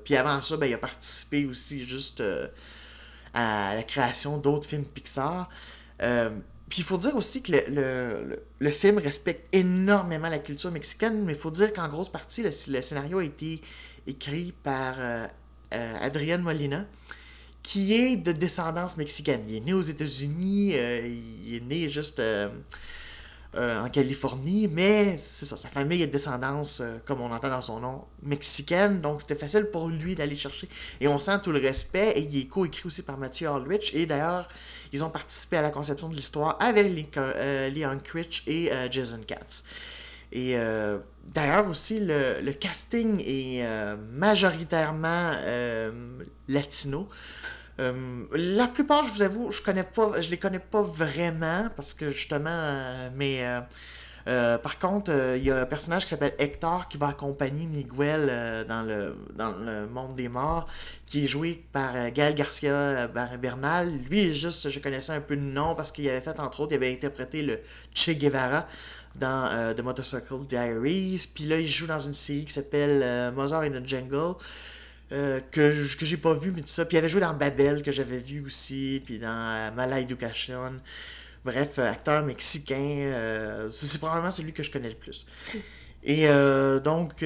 puis 0.05 0.17
avant 0.17 0.41
ça, 0.41 0.57
ben, 0.57 0.67
il 0.67 0.75
a 0.75 0.79
participé 0.79 1.47
aussi 1.47 1.85
juste 1.85 2.23
à 3.35 3.75
la 3.75 3.83
création 3.83 4.39
d'autres 4.39 4.69
films 4.69 4.85
Pixar. 4.85 5.49
Puis 6.73 6.81
il 6.81 6.85
faut 6.85 6.97
dire 6.97 7.15
aussi 7.17 7.43
que 7.43 7.53
le, 8.59 8.71
film 8.71 8.97
respecte 8.97 9.47
énormément 9.55 10.31
la 10.31 10.39
culture 10.39 10.71
mexicaine, 10.71 11.23
mais 11.23 11.35
il 11.35 11.39
faut 11.39 11.51
dire 11.51 11.71
qu'en 11.71 11.87
grosse 11.87 12.09
partie, 12.09 12.43
le, 12.43 12.51
scénario 12.51 13.19
a 13.19 13.25
été 13.25 13.61
écrit 14.07 14.55
par 14.63 14.95
euh, 14.99 15.27
euh, 15.75 15.95
Adrian 16.01 16.39
Molina, 16.39 16.87
qui 17.63 17.93
est 17.93 18.17
de 18.17 18.33
descendance 18.33 18.97
mexicaine. 18.97 19.43
Il 19.47 19.57
est 19.57 19.61
né 19.61 19.75
aux 19.75 19.83
États-Unis, 19.83 20.73
euh, 20.75 21.07
il 21.07 21.57
est 21.57 21.61
né 21.61 21.91
juste 21.91 22.23
en 23.55 23.89
Californie, 23.91 24.67
mais 24.67 25.19
c'est 25.19 25.45
ça, 25.45 25.57
sa 25.57 25.69
famille 25.69 26.03
est 26.03 26.07
de 26.07 26.13
descendance, 26.13 26.83
comme 27.05 27.21
on 27.21 27.31
entend 27.31 27.51
dans 27.51 27.61
son 27.61 27.81
nom, 27.81 28.05
mexicaine, 28.23 29.01
donc 29.01 29.21
c'était 29.21 29.35
facile 29.35 29.67
pour 29.67 29.89
lui 29.89 30.15
d'aller 30.15 30.37
chercher. 30.37 30.69
Et 31.01 31.09
on 31.09 31.19
sent 31.19 31.39
tout 31.43 31.53
le 31.53 31.59
respect, 31.59 32.13
et 32.17 32.21
il 32.21 32.39
est 32.39 32.47
co-écrit 32.47 32.87
aussi 32.87 33.03
par 33.03 33.19
Mathieu 33.19 33.49
Aldrich, 33.49 33.93
et 33.95 34.07
d'ailleurs, 34.07 34.49
ils 34.93 35.03
ont 35.05 35.11
participé 35.11 35.57
à 35.57 35.63
la 35.63 35.71
conception 35.71 36.09
de 36.09 36.15
l'histoire 36.15 36.57
avec 36.61 37.17
euh, 37.17 37.71
Leon 37.71 37.99
Critch 38.03 38.43
et 38.47 38.71
euh, 38.73 38.89
Jason 38.91 39.21
Katz. 39.27 39.65
Et 40.31 40.57
euh, 40.57 40.99
d'ailleurs 41.27 41.69
aussi, 41.69 42.01
le, 42.01 42.53
casting 42.53 43.23
est 43.27 43.67
majoritairement 44.13 45.33
latino. 46.49 47.09
La 47.79 48.69
plupart, 48.69 49.05
je 49.05 49.13
vous 49.13 49.23
avoue, 49.23 49.51
je 49.51 49.63
connais 49.63 49.83
pas, 49.83 50.21
je 50.21 50.31
les 50.31 50.39
connais 50.39 50.59
pas 50.59 50.83
vraiment 50.83 51.69
parce 51.75 51.95
que 51.95 52.11
justement, 52.11 53.11
mais 53.15 53.45
par 54.25 54.79
contre, 54.79 55.11
il 55.37 55.43
y 55.43 55.51
a 55.51 55.61
un 55.61 55.67
personnage 55.67 56.05
qui 56.05 56.11
s'appelle 56.11 56.35
Hector 56.39 56.87
qui 56.89 56.99
va 56.99 57.09
accompagner 57.09 57.67
Miguel 57.67 58.67
dans, 58.69 58.83
le, 58.83 59.17
dans 59.35 59.53
le 59.53 59.89
monde 59.89 60.15
des 60.15 60.29
morts 60.29 60.69
qui 61.13 61.25
est 61.25 61.29
joué 61.29 61.63
par 61.75 61.95
euh, 61.95 62.09
Gaël 62.11 62.35
Garcia 62.35 62.73
euh, 62.73 63.37
Bernal. 63.37 63.93
Lui, 64.09 64.35
juste, 64.35 64.71
je 64.71 64.81
connaissais 64.81 65.13
un 65.13 65.21
peu 65.21 65.35
le 65.35 65.45
nom 65.45 65.75
parce 65.75 65.93
qu'il 65.93 66.09
avait 66.09 66.23
fait, 66.23 66.41
entre 66.41 66.61
autres, 66.61 66.73
il 66.73 66.77
avait 66.77 66.91
interprété 66.91 67.43
le 67.43 67.61
Che 67.95 68.13
Guevara 68.13 68.67
dans 69.17 69.47
euh, 69.53 69.75
The 69.75 69.83
Motorcycle 69.83 70.47
Diaries. 70.49 71.29
Puis 71.35 71.45
là, 71.45 71.59
il 71.59 71.67
joue 71.67 71.87
dans 71.87 72.01
une 72.01 72.15
série 72.15 72.47
qui 72.47 72.55
s'appelle 72.55 73.31
Mozart 73.35 73.61
in 73.61 73.73
the 73.73 73.87
Jungle. 73.87 74.37
Que, 75.51 75.97
que 75.97 76.07
j'ai 76.07 76.17
pas 76.17 76.35
vu, 76.35 76.53
mais 76.55 76.63
tout 76.63 76.69
ça. 76.69 76.85
Puis 76.85 76.97
il 76.97 76.99
avait 76.99 77.09
joué 77.09 77.21
dans 77.21 77.35
Babel, 77.35 77.83
que 77.83 77.93
j'avais 77.93 78.19
vu 78.19 78.43
aussi, 78.45 79.03
puis 79.05 79.19
dans 79.19 79.75
Mala 79.75 80.01
Education. 80.01 80.81
Bref, 81.45 81.79
acteur 81.79 82.25
mexicain. 82.25 83.69
c'est 83.71 83.99
probablement 83.99 84.33
celui 84.33 84.53
que 84.53 84.63
je 84.63 84.71
connais 84.71 84.89
le 84.89 84.95
plus. 84.95 85.27
Et 86.03 86.27
donc, 86.83 87.23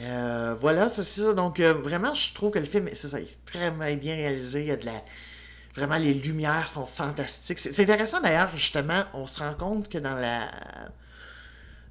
euh, 0.00 0.54
voilà, 0.58 0.88
c'est 0.88 1.04
ça. 1.04 1.32
Donc, 1.34 1.60
euh, 1.60 1.74
vraiment, 1.74 2.14
je 2.14 2.32
trouve 2.34 2.50
que 2.50 2.58
le 2.58 2.64
film, 2.66 2.88
c'est 2.92 3.08
ça, 3.08 3.20
est 3.20 3.44
très 3.44 3.70
bien 3.96 4.14
réalisé. 4.14 4.60
Il 4.60 4.66
y 4.66 4.70
a 4.70 4.76
de 4.76 4.86
la. 4.86 5.02
Vraiment, 5.74 5.98
les 5.98 6.14
lumières 6.14 6.68
sont 6.68 6.86
fantastiques. 6.86 7.58
C'est 7.58 7.78
intéressant 7.80 8.20
d'ailleurs, 8.20 8.54
justement, 8.54 9.02
on 9.14 9.26
se 9.26 9.38
rend 9.40 9.54
compte 9.54 9.88
que 9.88 9.98
dans 9.98 10.14
la. 10.14 10.50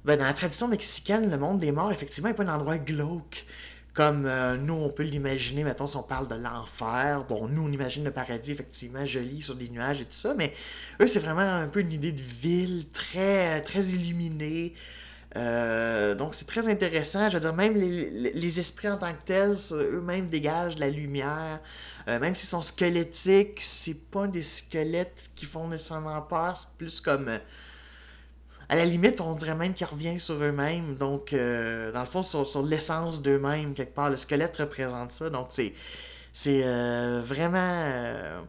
Ben, 0.04 0.16
dans 0.18 0.24
la 0.24 0.34
tradition 0.34 0.68
mexicaine, 0.68 1.30
le 1.30 1.36
monde 1.38 1.58
des 1.58 1.72
morts, 1.72 1.92
effectivement, 1.92 2.30
n'est 2.30 2.34
pas 2.34 2.44
un 2.44 2.54
endroit 2.54 2.78
glauque. 2.78 3.44
Comme 3.94 4.26
euh, 4.26 4.56
nous, 4.56 4.74
on 4.74 4.90
peut 4.90 5.02
l'imaginer, 5.02 5.64
mettons, 5.64 5.86
si 5.86 5.96
on 5.96 6.02
parle 6.02 6.28
de 6.28 6.36
l'enfer. 6.36 7.24
Bon, 7.28 7.48
nous, 7.48 7.62
on 7.62 7.72
imagine 7.72 8.04
le 8.04 8.12
paradis, 8.12 8.52
effectivement, 8.52 9.04
joli 9.04 9.42
sur 9.42 9.56
des 9.56 9.68
nuages 9.68 10.00
et 10.00 10.04
tout 10.04 10.12
ça. 10.12 10.34
Mais 10.34 10.54
eux, 11.00 11.06
c'est 11.06 11.20
vraiment 11.20 11.40
un 11.40 11.66
peu 11.66 11.80
une 11.80 11.92
idée 11.92 12.12
de 12.12 12.22
ville 12.22 12.88
très, 12.90 13.60
très 13.62 13.82
illuminée. 13.86 14.74
Euh, 15.36 16.14
donc 16.14 16.34
c'est 16.34 16.46
très 16.46 16.68
intéressant. 16.68 17.28
Je 17.28 17.34
veux 17.34 17.40
dire, 17.40 17.54
même 17.54 17.74
les, 17.74 18.60
esprits 18.60 18.88
en 18.88 18.96
tant 18.96 19.12
que 19.12 19.22
tels, 19.24 19.56
eux-mêmes 19.72 20.28
dégagent 20.28 20.76
de 20.76 20.80
la 20.80 20.90
lumière. 20.90 21.60
Euh, 22.08 22.18
même 22.18 22.34
s'ils 22.34 22.48
sont 22.48 22.62
squelettiques, 22.62 23.60
c'est 23.60 24.10
pas 24.10 24.26
des 24.26 24.42
squelettes 24.42 25.30
qui 25.34 25.46
font 25.46 25.68
nécessairement 25.68 26.20
peur. 26.22 26.56
C'est 26.56 26.70
plus 26.76 27.00
comme. 27.00 27.38
Euh, 28.70 28.74
à 28.74 28.76
la 28.76 28.84
limite, 28.84 29.20
on 29.20 29.34
dirait 29.34 29.54
même 29.54 29.74
qu'ils 29.74 29.86
reviennent 29.86 30.18
sur 30.18 30.34
eux-mêmes. 30.42 30.96
Donc, 30.96 31.32
dans 31.32 32.00
le 32.00 32.06
fond, 32.06 32.22
sur, 32.22 32.62
l'essence 32.62 33.22
d'eux-mêmes, 33.22 33.74
quelque 33.74 33.94
part. 33.94 34.10
Le 34.10 34.16
squelette 34.16 34.56
représente 34.56 35.12
ça. 35.12 35.30
Donc, 35.30 35.46
c'est. 35.50 35.74
C'est 36.32 36.62
vraiment. 37.22 38.42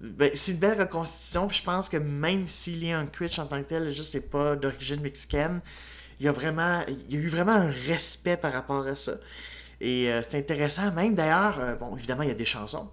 Ben, 0.00 0.30
c'est 0.34 0.52
une 0.52 0.58
belle 0.58 0.80
reconstitution, 0.80 1.46
puis 1.46 1.58
je 1.58 1.62
pense 1.62 1.90
que 1.90 1.98
même 1.98 2.48
s'il 2.48 2.84
est 2.84 2.92
un 2.92 3.04
Critch 3.04 3.38
en 3.38 3.46
tant 3.46 3.62
que 3.62 3.68
tel, 3.68 3.92
juste 3.92 4.12
c'est 4.12 4.30
pas 4.30 4.56
d'origine 4.56 5.02
mexicaine, 5.02 5.60
il 6.18 6.26
y 6.26 6.28
a 6.28 6.32
vraiment, 6.32 6.80
il 6.88 7.14
y 7.14 7.18
a 7.18 7.20
eu 7.20 7.28
vraiment 7.28 7.52
un 7.52 7.70
respect 7.70 8.38
par 8.38 8.52
rapport 8.52 8.86
à 8.86 8.94
ça. 8.94 9.12
Et 9.80 10.10
euh, 10.10 10.22
c'est 10.22 10.38
intéressant, 10.38 10.92
même 10.92 11.14
d'ailleurs, 11.14 11.58
euh, 11.58 11.74
bon, 11.74 11.96
évidemment, 11.96 12.22
il 12.22 12.28
y 12.28 12.32
a 12.32 12.34
des 12.34 12.44
chansons. 12.44 12.88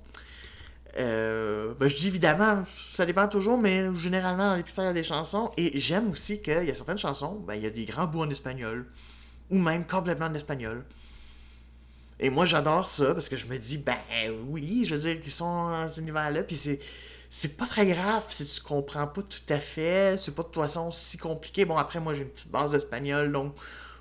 Euh, 0.97 1.73
ben, 1.79 1.87
je 1.87 1.95
dis 1.95 2.07
évidemment, 2.07 2.63
ça 2.93 3.05
dépend 3.05 3.27
toujours, 3.27 3.57
mais 3.57 3.93
généralement 3.95 4.49
dans 4.49 4.55
l'épisode, 4.55 4.85
il 4.85 4.87
y 4.87 4.91
a 4.91 4.93
des 4.93 5.03
chansons. 5.03 5.51
Et 5.57 5.79
j'aime 5.79 6.11
aussi 6.11 6.41
qu'il 6.41 6.63
y 6.63 6.71
a 6.71 6.75
certaines 6.75 6.97
chansons, 6.97 7.43
ben, 7.47 7.55
il 7.55 7.63
y 7.63 7.67
a 7.67 7.69
des 7.69 7.85
grands 7.85 8.07
bouts 8.07 8.21
en 8.21 8.29
espagnol, 8.29 8.85
ou 9.49 9.57
même 9.57 9.85
complètement 9.85 10.27
en 10.27 10.33
espagnol. 10.33 10.83
Et 12.19 12.29
moi, 12.29 12.45
j'adore 12.45 12.87
ça 12.87 13.13
parce 13.13 13.29
que 13.29 13.37
je 13.37 13.45
me 13.45 13.57
dis, 13.57 13.77
ben 13.77 13.97
oui, 14.47 14.85
je 14.85 14.95
veux 14.95 15.01
dire 15.01 15.21
qu'ils 15.21 15.31
sont 15.31 15.69
dans 15.69 15.87
cet 15.87 15.97
univers-là, 15.97 16.43
puis 16.43 16.55
c'est 16.55 16.79
c'est 17.29 17.57
pas 17.57 17.65
très 17.65 17.85
grave 17.85 18.25
si 18.29 18.45
tu 18.45 18.61
comprends 18.61 19.07
pas 19.07 19.21
tout 19.21 19.53
à 19.53 19.59
fait. 19.59 20.17
C'est 20.19 20.33
pas 20.33 20.43
de 20.43 20.47
toute 20.47 20.63
façon 20.63 20.91
si 20.91 21.17
compliqué. 21.17 21.65
Bon, 21.65 21.77
après, 21.77 21.99
moi, 21.99 22.13
j'ai 22.13 22.23
une 22.23 22.29
petite 22.29 22.51
base 22.51 22.71
d'espagnol, 22.71 23.31
donc 23.31 23.53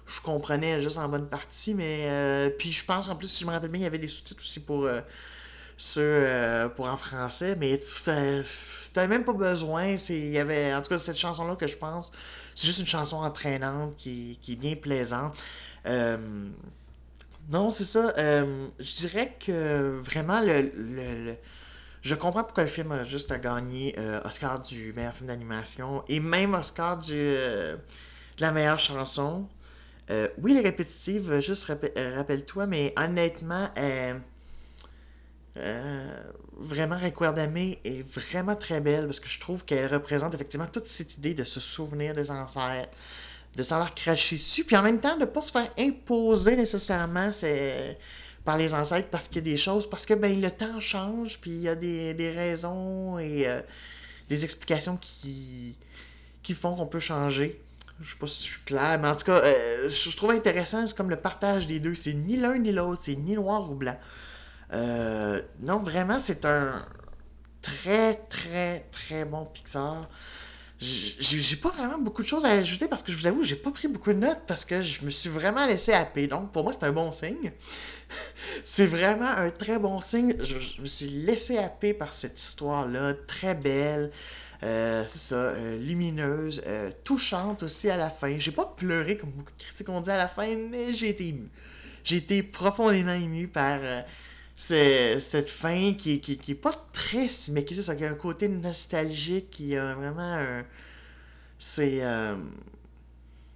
je 0.07 0.21
comprenais 0.21 0.81
juste 0.81 0.99
en 0.99 1.09
bonne 1.09 1.29
partie. 1.29 1.75
Mais 1.75 2.07
euh, 2.09 2.51
puis 2.51 2.73
je 2.73 2.85
pense, 2.85 3.09
en 3.09 3.17
plus, 3.17 3.29
si 3.29 3.43
je 3.43 3.47
me 3.47 3.53
rappelle 3.53 3.71
bien, 3.71 3.81
il 3.81 3.85
y 3.85 3.87
avait 3.87 3.99
des 3.99 4.09
sous-titres 4.09 4.41
aussi 4.41 4.61
pour 4.61 4.85
euh, 4.85 5.01
euh 5.99 6.69
pour 6.69 6.87
en 6.89 6.97
français. 6.97 7.57
Mais 7.59 7.81
t'avais 8.93 9.09
même 9.09 9.25
pas 9.25 9.33
besoin. 9.33 9.97
Il 10.09 10.31
y 10.31 10.39
avait, 10.39 10.75
en 10.75 10.83
tout 10.83 10.91
cas, 10.91 10.99
cette 10.99 11.19
chanson-là 11.19 11.57
que 11.57 11.67
je 11.67 11.77
pense, 11.77 12.13
c'est 12.55 12.67
juste 12.67 12.81
une 12.81 12.87
chanson 12.87 13.17
entraînante 13.17 13.97
qui, 13.97 14.39
qui 14.43 14.53
est 14.53 14.57
bien 14.57 14.77
plaisante. 14.77 15.37
Euh, 15.87 16.19
non, 17.51 17.71
c'est 17.71 17.85
ça. 17.85 18.13
je 18.17 18.97
dirais 18.97 19.37
que 19.39 19.99
vraiment 20.03 20.41
le 20.41 21.37
je 22.07 22.15
comprends 22.15 22.45
pourquoi 22.45 22.63
le 22.63 22.69
film 22.69 22.93
a 22.93 23.03
juste 23.03 23.33
gagné 23.41 23.93
euh, 23.99 24.21
Oscar 24.25 24.63
du 24.63 24.93
meilleur 24.93 25.13
film 25.13 25.27
d'animation 25.27 26.05
et 26.09 26.21
même 26.21 26.55
Oscar 26.55 26.97
du, 26.97 27.15
euh, 27.17 27.75
de 27.75 28.41
la 28.41 28.53
meilleure 28.53 28.79
chanson. 28.79 29.49
Euh, 30.13 30.29
oui, 30.41 30.53
elle 30.53 30.59
est 30.59 30.69
répétitive, 30.69 31.41
juste 31.41 31.65
rappelle-toi, 31.65 32.67
mais 32.69 32.95
honnêtement, 32.97 33.69
vraiment 36.59 36.99
Recuerdame 36.99 37.57
est 37.57 38.03
vraiment 38.09 38.57
très 38.57 38.81
belle 38.81 39.07
parce 39.07 39.21
que 39.21 39.29
je 39.29 39.41
trouve 39.41 39.65
qu'elle 39.65 39.93
représente 39.93 40.35
effectivement 40.35 40.67
toute 40.67 40.87
cette 40.87 41.15
idée 41.17 41.35
de 41.35 41.45
se 41.45 41.61
souvenir 41.61 42.15
des 42.15 42.31
ancêtres, 42.31 42.97
de 43.55 43.63
savoir 43.63 43.95
cracher 43.95 44.37
dessus, 44.37 44.65
puis 44.65 44.77
en 44.77 44.83
même 44.83 45.01
temps 45.01 45.15
de 45.15 45.21
ne 45.21 45.25
pas 45.27 45.43
se 45.43 45.53
faire 45.53 45.71
imposer 45.79 46.57
nécessairement 46.57 47.31
par 48.45 48.57
les 48.57 48.75
ancêtres 48.75 49.09
parce 49.11 49.29
qu'il 49.29 49.37
y 49.37 49.51
a 49.51 49.53
des 49.53 49.57
choses, 49.57 49.89
parce 49.91 50.07
que 50.07 50.15
ben, 50.15 50.41
le 50.41 50.51
temps 50.51 50.81
change, 50.81 51.39
puis 51.41 51.51
il 51.51 51.63
y 51.63 51.69
a 51.69 51.75
des, 51.75 52.33
raisons 52.35 53.19
et 53.19 53.47
euh, 53.47 53.61
des 54.29 54.45
explications 54.45 54.97
qui, 54.97 55.77
qui 56.43 56.55
font 56.55 56.75
qu'on 56.75 56.87
peut 56.87 57.01
changer. 57.01 57.61
Je 58.01 58.11
sais 58.13 58.19
pas 58.19 58.27
si 58.27 58.47
je 58.47 58.53
suis 58.53 58.63
clair, 58.63 58.99
mais 59.01 59.09
en 59.09 59.17
tout 59.17 59.25
cas, 59.25 59.41
euh, 59.43 59.89
je, 59.89 60.17
trouve 60.17 60.31
intéressant, 60.31 60.87
c'est 60.87 60.97
comme 60.97 61.11
le 61.11 61.17
partage 61.17 61.67
des 61.67 61.81
deux. 61.81 61.95
C'est 61.95 62.13
ni 62.13 62.37
l'un 62.37 62.59
ni 62.59 62.71
l'autre, 62.71 63.03
c'est 63.05 63.17
ni 63.17 63.35
noir 63.35 63.71
ou 63.71 63.75
blanc. 63.75 63.99
Euh, 64.73 65.43
non, 65.61 65.81
vraiment, 65.81 66.19
c'est 66.19 66.45
un, 66.45 66.85
très, 67.63 68.15
très, 68.29 68.87
très 68.93 69.25
bon 69.25 69.45
Pixar. 69.47 70.09
J'ai 70.79 71.57
pas 71.57 71.71
vraiment 71.71 71.97
beaucoup 71.97 72.23
de 72.23 72.29
choses 72.29 72.45
à 72.45 72.51
ajouter 72.51 72.87
parce 72.87 73.03
que 73.03 73.11
je 73.11 73.17
vous 73.17 73.27
avoue, 73.27 73.43
j'ai 73.43 73.57
pas 73.57 73.71
pris 73.71 73.89
beaucoup 73.89 74.13
de 74.13 74.19
notes 74.19 74.43
parce 74.47 74.67
que 74.67 74.83
je 74.83 75.07
me 75.07 75.11
suis 75.11 75.31
vraiment 75.31 75.67
laissé 75.67 75.93
happer. 75.93 76.27
Donc 76.27 76.53
pour 76.53 76.65
moi, 76.65 76.73
c'est 76.75 76.85
un 76.85 76.93
bon 76.93 77.11
signe. 77.13 77.53
c'est 78.65 78.85
vraiment 78.85 79.29
un 79.29 79.51
très 79.51 79.79
bon 79.79 80.01
signe. 80.03 80.37
Je, 80.39 80.83
me 80.83 80.87
suis 80.87 81.09
laissé 81.09 81.57
happer 81.57 81.95
par 81.95 82.13
cette 82.13 82.39
histoire-là, 82.39 83.15
très 83.27 83.55
belle. 83.55 84.11
Euh, 84.63 85.05
c'est 85.07 85.19
ça, 85.19 85.37
euh, 85.37 85.79
lumineuse, 85.79 86.63
touchante 87.05 87.63
aussi 87.63 87.89
à 87.89 87.97
la 87.97 88.11
fin. 88.11 88.37
J'ai 88.37 88.53
pas 88.53 88.67
pleuré 88.77 89.17
comme 89.17 89.31
beaucoup 89.31 89.53
de 89.53 89.63
critiques 89.63 89.89
ont 89.89 90.03
dit 90.03 90.11
à 90.11 90.19
la 90.19 90.29
fin, 90.29 90.47
mais 90.57 90.93
j'ai 90.93 91.09
été 91.09 91.29
ému. 91.29 91.49
J'ai 92.05 92.17
été 92.17 92.43
profondément 92.43 93.15
ému 93.15 93.49
par 93.49 93.81
cette 94.57 95.51
fin 95.51 95.93
qui, 95.95 96.21
qui, 96.21 96.39
qui, 96.39 96.53
est 96.53 96.55
pas 96.55 96.75
triste, 96.93 97.51
mais 97.51 97.65
qui, 97.65 97.77
ça, 97.77 97.95
qui 97.95 98.05
a 98.05 98.11
un 98.11 98.15
côté 98.15 98.49
nostalgique, 98.49 99.51
qui 99.51 99.77
a 99.77 99.95
vraiment 99.95 100.23
un. 100.23 100.65
C'est. 101.59 102.03
Euh, 102.03 102.37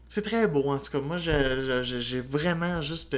c'est 0.09 0.23
très 0.23 0.49
beau, 0.49 0.65
en 0.71 0.79
tout 0.79 0.91
cas. 0.91 1.01
Moi, 1.01 1.19
j'ai 1.19 2.21
vraiment 2.21 2.81
juste 2.81 3.17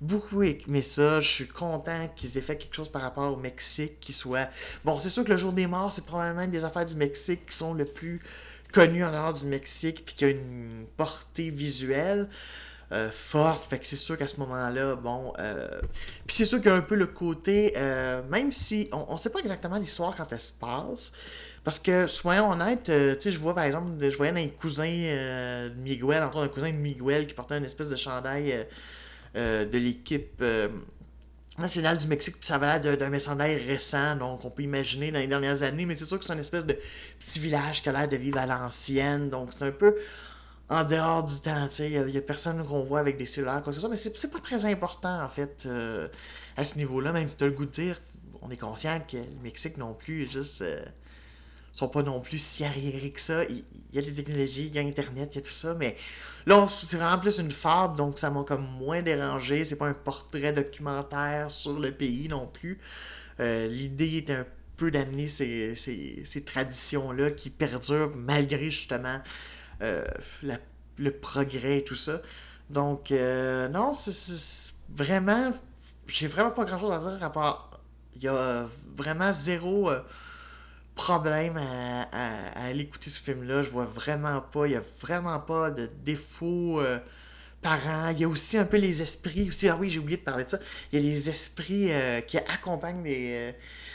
beaucoup 0.00 0.42
aimé 0.42 0.82
ça. 0.82 1.18
Je 1.20 1.28
suis 1.28 1.48
content 1.48 2.08
qu'ils 2.14 2.36
aient 2.36 2.42
fait 2.42 2.56
quelque 2.56 2.74
chose 2.74 2.90
par 2.90 3.00
rapport 3.00 3.32
au 3.32 3.36
Mexique 3.36 3.98
qui 3.98 4.12
soit. 4.12 4.50
Bon, 4.84 4.98
c'est 5.00 5.08
sûr 5.08 5.24
que 5.24 5.30
le 5.30 5.38
jour 5.38 5.54
des 5.54 5.66
morts, 5.66 5.90
c'est 5.92 6.04
probablement 6.04 6.42
une 6.42 6.50
des 6.50 6.64
affaires 6.64 6.84
du 6.84 6.96
Mexique 6.96 7.46
qui 7.46 7.56
sont 7.56 7.72
le 7.72 7.86
plus 7.86 8.20
connues 8.72 9.04
en 9.04 9.10
dehors 9.10 9.32
du 9.32 9.46
Mexique, 9.46 10.04
puis 10.04 10.14
qui 10.14 10.24
a 10.26 10.30
une 10.30 10.84
portée 10.96 11.50
visuelle. 11.50 12.28
Euh, 12.92 13.10
forte. 13.10 13.66
Fait 13.66 13.78
que 13.78 13.86
c'est 13.86 13.96
sûr 13.96 14.16
qu'à 14.18 14.26
ce 14.26 14.38
moment-là, 14.40 14.94
bon. 14.94 15.32
Euh, 15.38 15.80
puis 16.26 16.36
c'est 16.36 16.44
sûr 16.44 16.58
qu'il 16.58 16.70
y 16.70 16.74
a 16.74 16.76
un 16.76 16.82
peu 16.82 16.94
le 16.94 17.06
côté, 17.06 17.72
euh, 17.76 18.22
même 18.28 18.52
si 18.52 18.88
on 18.92 19.12
ne 19.12 19.18
sait 19.18 19.30
pas 19.30 19.40
exactement 19.40 19.78
l'histoire 19.78 20.14
quand 20.14 20.30
elle 20.30 20.40
se 20.40 20.52
passe. 20.52 21.12
Parce 21.64 21.78
que, 21.78 22.06
soyons 22.06 22.52
honnêtes, 22.52 22.84
tu 22.84 22.92
sais, 22.92 23.30
je 23.30 23.38
vois 23.38 23.54
par 23.54 23.64
exemple, 23.64 23.92
je 23.98 24.16
voyais 24.16 24.38
un 24.38 24.48
cousin 24.48 24.84
de 24.84 25.70
Miguel, 25.76 26.22
entre 26.22 26.42
un 26.42 26.48
cousin 26.48 26.70
de 26.70 26.76
Miguel 26.76 27.26
qui 27.26 27.32
portait 27.32 27.56
une 27.56 27.64
espèce 27.64 27.88
de 27.88 27.96
chandail 27.96 28.66
de 29.34 29.78
l'équipe 29.78 30.44
nationale 31.56 31.96
du 31.96 32.06
Mexique, 32.06 32.36
puis 32.38 32.46
ça 32.46 32.56
avait 32.56 32.78
l'air 32.78 32.98
d'un 32.98 33.18
chandail 33.18 33.56
récent, 33.66 34.14
donc 34.16 34.44
on 34.44 34.50
peut 34.50 34.62
imaginer 34.62 35.10
dans 35.10 35.20
les 35.20 35.26
dernières 35.26 35.62
années, 35.62 35.86
mais 35.86 35.96
c'est 35.96 36.04
sûr 36.04 36.18
que 36.18 36.24
c'est 36.26 36.34
une 36.34 36.40
espèce 36.40 36.66
de 36.66 36.76
petit 37.18 37.38
village 37.38 37.82
qui 37.82 37.88
a 37.88 37.92
l'air 37.92 38.08
de 38.08 38.16
vivre 38.16 38.38
à 38.38 38.44
l'ancienne, 38.46 39.30
donc 39.30 39.54
c'est 39.54 39.64
un 39.64 39.70
peu 39.70 39.96
en 40.68 40.84
dehors 40.84 41.24
du 41.24 41.40
temps. 41.40 41.68
Il 41.78 42.04
n'y 42.06 42.16
a, 42.16 42.20
personne 42.22 42.64
qu'on 42.64 42.82
voit 42.82 43.00
avec 43.00 43.16
des 43.16 43.26
cellulaires, 43.26 43.62
quoi 43.62 43.72
que 43.72 43.78
ce. 43.78 43.86
Mais 43.86 43.96
c'est 43.96 44.30
pas 44.30 44.40
très 44.40 44.64
important, 44.64 45.22
en 45.22 45.28
fait, 45.28 45.64
euh, 45.66 46.08
à 46.56 46.64
ce 46.64 46.78
niveau-là. 46.78 47.12
Même 47.12 47.28
si 47.28 47.36
tu 47.36 47.44
as 47.44 47.48
le 47.48 47.52
goût 47.52 47.66
de 47.66 47.70
dire, 47.70 48.00
on 48.42 48.50
est 48.50 48.56
conscient 48.56 49.00
que 49.00 49.16
le 49.16 49.42
Mexique 49.42 49.76
non 49.76 49.94
plus, 49.94 50.30
juste. 50.30 50.62
Euh, 50.62 50.84
sont 51.74 51.88
pas 51.88 52.02
non 52.02 52.20
plus 52.20 52.38
si 52.38 52.64
arriérés 52.64 53.10
que 53.10 53.20
ça. 53.20 53.44
Il, 53.44 53.64
y 53.92 53.98
a 53.98 54.02
des 54.02 54.12
technologies, 54.12 54.66
il 54.68 54.74
y 54.74 54.78
a 54.78 54.82
Internet, 54.82 55.30
il 55.32 55.38
y 55.38 55.38
a 55.38 55.42
tout 55.42 55.50
ça, 55.50 55.74
mais 55.74 55.96
là, 56.46 56.66
c'est 56.68 56.96
vraiment 56.96 57.18
plus 57.18 57.40
une 57.40 57.50
fable, 57.50 57.96
donc 57.96 58.20
ça 58.20 58.30
m'a 58.30 58.44
comme 58.44 58.64
moins 58.78 59.02
dérangé. 59.02 59.64
C'est 59.64 59.76
pas 59.76 59.88
un 59.88 59.94
portrait 59.94 60.52
documentaire 60.52 61.50
sur 61.50 61.78
le 61.78 61.90
pays 61.90 62.28
non 62.28 62.46
plus. 62.46 62.78
Euh, 63.40 63.66
l'idée 63.66 64.18
est 64.18 64.30
un 64.30 64.46
peu 64.76 64.92
d'amener 64.92 65.26
ces, 65.26 65.74
ces, 65.74 66.22
ces 66.24 66.44
traditions-là 66.44 67.32
qui 67.32 67.50
perdurent 67.50 68.12
malgré 68.14 68.70
justement 68.70 69.20
euh, 69.82 70.04
le 70.98 71.10
progrès 71.10 71.78
et 71.78 71.84
tout 71.84 71.96
ça. 71.96 72.20
Donc, 72.70 73.12
euh, 73.12 73.68
non, 73.68 73.92
c'est 73.92 74.74
vraiment. 74.88 75.52
J'ai 76.06 76.26
vraiment 76.26 76.50
pas 76.50 76.64
grand 76.64 76.78
chose 76.78 76.92
à 76.92 76.98
dire 76.98 77.24
à 77.24 77.32
part. 77.32 77.80
Il 78.16 78.22
y 78.22 78.28
a 78.28 78.66
vraiment 78.96 79.32
zéro 79.32 79.90
euh, 79.90 80.00
problème 80.94 81.56
à, 81.56 82.02
aller 82.66 82.80
écouter 82.80 83.10
ce 83.10 83.20
film-là. 83.20 83.62
Je 83.62 83.70
vois 83.70 83.86
vraiment 83.86 84.40
pas. 84.40 84.66
Il 84.66 84.72
y 84.72 84.76
a 84.76 84.82
vraiment 85.00 85.40
pas 85.40 85.70
de 85.70 85.90
défaut 86.04 86.80
Il 87.64 88.18
y 88.18 88.24
a 88.24 88.28
aussi 88.28 88.58
un 88.58 88.64
peu 88.64 88.76
les 88.76 89.00
esprits 89.02 89.48
aussi. 89.48 89.68
Ah 89.68 89.76
oui, 89.80 89.90
j'ai 89.90 89.98
oublié 89.98 90.18
de 90.18 90.22
parler 90.22 90.44
de 90.44 90.50
ça. 90.50 90.58
Il 90.92 91.00
y 91.00 91.02
a 91.02 91.06
les 91.06 91.28
esprits 91.30 91.90
qui 92.26 92.38
accompagnent 92.38 93.02
les 93.02 93.54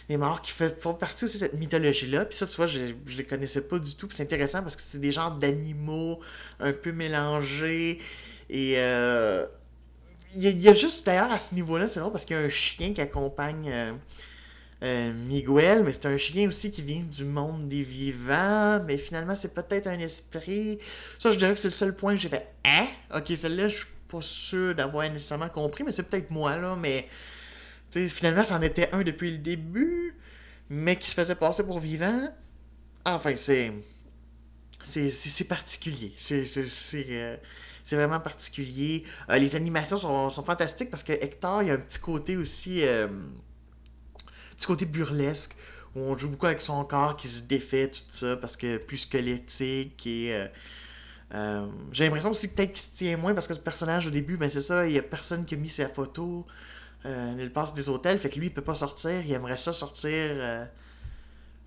les 0.09 0.17
morts 0.17 0.41
qui 0.41 0.51
font 0.51 0.95
partie 0.95 1.25
aussi 1.25 1.37
de 1.37 1.43
cette 1.45 1.53
mythologie-là. 1.53 2.25
Puis 2.25 2.35
ça, 2.35 2.47
tu 2.47 2.55
vois, 2.55 2.65
je, 2.65 2.79
je 3.05 3.17
les 3.17 3.23
connaissais 3.23 3.61
pas 3.61 3.77
du 3.77 3.93
tout. 3.95 4.07
C'est 4.09 4.23
intéressant 4.23 4.63
parce 4.63 4.75
que 4.75 4.81
c'est 4.81 4.99
des 4.99 5.11
genres 5.11 5.35
d'animaux 5.35 6.19
un 6.59 6.73
peu 6.73 6.91
mélangés. 6.91 7.99
Et 8.49 8.73
euh, 8.77 9.45
il 10.35 10.59
y, 10.59 10.67
a 10.67 10.73
juste 10.73 11.05
d'ailleurs 11.05 11.31
à 11.31 11.37
ce 11.37 11.53
niveau-là, 11.53 11.87
c'est 11.87 11.99
vrai 11.99 12.11
parce 12.11 12.25
qu'il 12.25 12.35
y 12.35 12.39
a 12.39 12.41
un 12.41 12.49
chien 12.49 12.93
qui 12.93 13.01
accompagne 13.01 13.95
euh, 14.83 15.09
euh, 15.09 15.13
Miguel, 15.13 15.83
mais 15.83 15.93
c'est 15.93 16.05
un 16.05 16.17
chien 16.17 16.47
aussi 16.47 16.71
qui 16.71 16.81
vient 16.81 17.03
du 17.03 17.25
monde 17.25 17.67
des 17.67 17.83
vivants. 17.83 18.81
Mais 18.85 18.97
finalement, 18.97 19.35
c'est 19.35 19.53
peut-être 19.53 19.87
un 19.87 19.99
esprit. 19.99 20.79
Ça, 21.17 21.31
je 21.31 21.37
dirais 21.37 21.53
que 21.53 21.59
c'est 21.59 21.67
le 21.67 21.73
seul 21.73 21.95
point 21.95 22.15
que 22.15 22.21
j'ai 22.21 22.29
fait. 22.29 22.47
Hein? 22.65 22.87
Ok, 23.15 23.31
celle-là, 23.35 23.67
je 23.67 23.77
suis 23.77 23.85
pas 24.07 24.21
sûr 24.21 24.75
d'avoir 24.75 25.09
nécessairement 25.09 25.49
compris, 25.49 25.83
mais 25.83 25.91
c'est 25.91 26.03
peut-être 26.03 26.31
moi, 26.31 26.55
là. 26.57 26.75
Mais 26.75 27.07
finalement, 27.91 28.43
c'en 28.43 28.61
était 28.61 28.89
un 28.93 29.03
depuis 29.03 29.31
le 29.31 29.37
début, 29.37 30.15
mais 30.69 30.95
qui 30.95 31.09
se 31.09 31.15
faisait 31.15 31.35
passer 31.35 31.63
pour 31.63 31.79
vivant. 31.79 32.29
Enfin, 33.05 33.35
c'est. 33.35 33.71
C'est 34.83 35.47
particulier. 35.47 36.13
C'est 36.15 36.45
euh, 36.57 37.37
c'est 37.83 37.95
vraiment 37.95 38.19
particulier. 38.19 39.03
Euh, 39.29 39.37
les 39.37 39.55
animations 39.55 39.97
sont, 39.97 40.43
fantastiques 40.43 40.89
parce 40.89 41.03
que 41.03 41.11
Hector, 41.13 41.63
il 41.63 41.67
y 41.67 41.71
a 41.71 41.73
un 41.73 41.77
petit 41.77 41.99
côté 41.99 42.37
aussi. 42.37 42.81
Euh, 42.83 43.07
petit 44.59 44.67
côté 44.67 44.85
burlesque 44.85 45.55
où 45.95 46.01
on 46.01 46.17
joue 46.17 46.29
beaucoup 46.29 46.45
avec 46.45 46.61
son 46.61 46.83
corps 46.85 47.17
qui 47.17 47.27
se 47.27 47.41
défait, 47.41 47.89
tout 47.89 47.99
ça, 48.09 48.37
parce 48.37 48.55
que 48.55 48.77
plus 48.77 48.97
squelettique 48.97 50.05
et. 50.05 50.45
J'ai 51.91 52.05
l'impression 52.05 52.31
aussi 52.31 52.49
que 52.49 52.55
peut-être 52.55 52.73
qu'il 52.73 52.81
se 52.81 52.97
tient 52.97 53.17
moins 53.17 53.35
parce 53.35 53.47
que 53.47 53.53
ce 53.53 53.59
personnage 53.59 54.07
au 54.07 54.09
début, 54.09 54.35
ben 54.35 54.49
c'est 54.49 54.61
ça, 54.61 54.87
il 54.87 54.95
y 54.95 54.99
a 54.99 55.03
personne 55.03 55.45
qui 55.45 55.53
a 55.53 55.57
mis 55.57 55.69
sa 55.69 55.87
photo 55.87 56.45
euh, 57.05 57.35
il 57.39 57.51
passe 57.51 57.73
des 57.73 57.87
hôtels, 57.89 58.19
fait 58.19 58.29
que 58.29 58.39
lui, 58.39 58.47
il 58.47 58.53
peut 58.53 58.61
pas 58.61 58.75
sortir. 58.75 59.21
Il 59.25 59.31
aimerait 59.31 59.57
ça 59.57 59.73
sortir, 59.73 60.11
euh, 60.13 60.65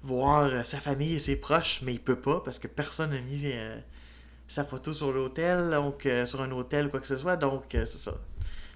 voir 0.02 0.44
euh, 0.44 0.64
sa 0.64 0.78
famille 0.78 1.14
et 1.14 1.18
ses 1.18 1.36
proches, 1.36 1.80
mais 1.82 1.94
il 1.94 2.00
peut 2.00 2.20
pas 2.20 2.40
parce 2.40 2.58
que 2.58 2.68
personne 2.68 3.10
n'a 3.10 3.20
mis 3.20 3.44
sa 4.48 4.64
photo 4.64 4.92
sur 4.92 5.12
l'hôtel, 5.12 5.70
donc 5.70 6.06
sur 6.26 6.42
un 6.42 6.50
hôtel, 6.52 6.90
quoi 6.90 7.00
que 7.00 7.06
ce 7.06 7.16
soit. 7.16 7.36
Donc, 7.36 7.64
c'est 7.70 7.86
ça. 7.86 8.14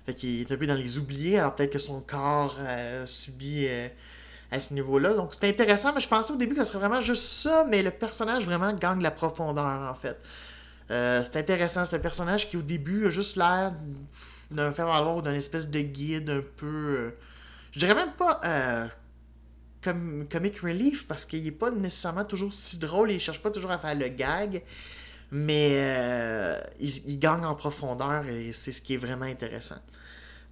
Fait 0.07 0.15
qu'il 0.15 0.41
est 0.41 0.53
un 0.53 0.57
peu 0.57 0.67
dans 0.67 0.75
les 0.75 0.99
oubliés, 0.99 1.39
alors 1.39 1.55
peut-être 1.55 1.73
que 1.73 1.79
son 1.79 2.01
corps 2.01 2.57
subit 3.07 3.67
à 4.53 4.61
ce 4.61 4.73
niveau-là. 4.73 5.15
Donc, 5.15 5.35
c'est 5.35 5.49
intéressant, 5.49 5.93
mais 5.93 6.01
je 6.01 6.07
pensais 6.09 6.33
au 6.33 6.37
début 6.37 6.55
que 6.55 6.63
ce 6.63 6.71
serait 6.71 6.79
vraiment 6.79 7.01
juste 7.01 7.25
ça, 7.25 7.67
mais 7.69 7.83
le 7.83 7.91
personnage 7.91 8.45
vraiment 8.45 8.73
gagne 8.73 9.03
la 9.03 9.11
profondeur, 9.11 9.65
en 9.65 9.95
fait. 9.95 10.17
c'est 10.89 11.37
intéressant, 11.37 11.85
c'est 11.85 11.97
un 11.97 12.01
personnage 12.01 12.49
qui, 12.49 12.57
au 12.57 12.63
début, 12.63 13.09
a 13.09 13.11
juste 13.11 13.37
l'air 13.37 13.73
d'un 14.51 14.73
faire 14.73 14.87
valoir 14.87 15.23
d'un 15.23 15.35
espèce 15.35 15.69
de 15.69 15.81
guide 15.81 16.31
un 16.31 16.43
peu. 16.57 16.67
Euh, 16.67 17.11
je 17.73 17.79
dirais 17.79 17.95
même 17.95 18.13
pas 18.13 18.41
euh, 18.45 18.87
comme 19.83 20.27
comic 20.31 20.59
relief 20.61 21.07
parce 21.07 21.25
qu'il 21.25 21.47
est 21.47 21.53
pas 21.53 21.71
nécessairement 21.71 22.25
toujours 22.25 22.53
si 22.55 22.79
drôle, 22.79 23.13
il 23.13 23.21
cherche 23.21 23.43
pas 23.43 23.51
toujours 23.51 23.71
à 23.71 23.79
faire 23.79 23.95
le 23.95 24.09
gag, 24.09 24.63
mais 25.31 25.71
euh, 25.75 26.61
il, 26.81 27.27
en 27.27 27.55
profondeur 27.55 28.27
et 28.29 28.53
c'est 28.53 28.73
ce 28.73 28.81
qui 28.83 28.95
est 28.95 28.99
vraiment 28.99 29.25
intéressant. 29.25 29.79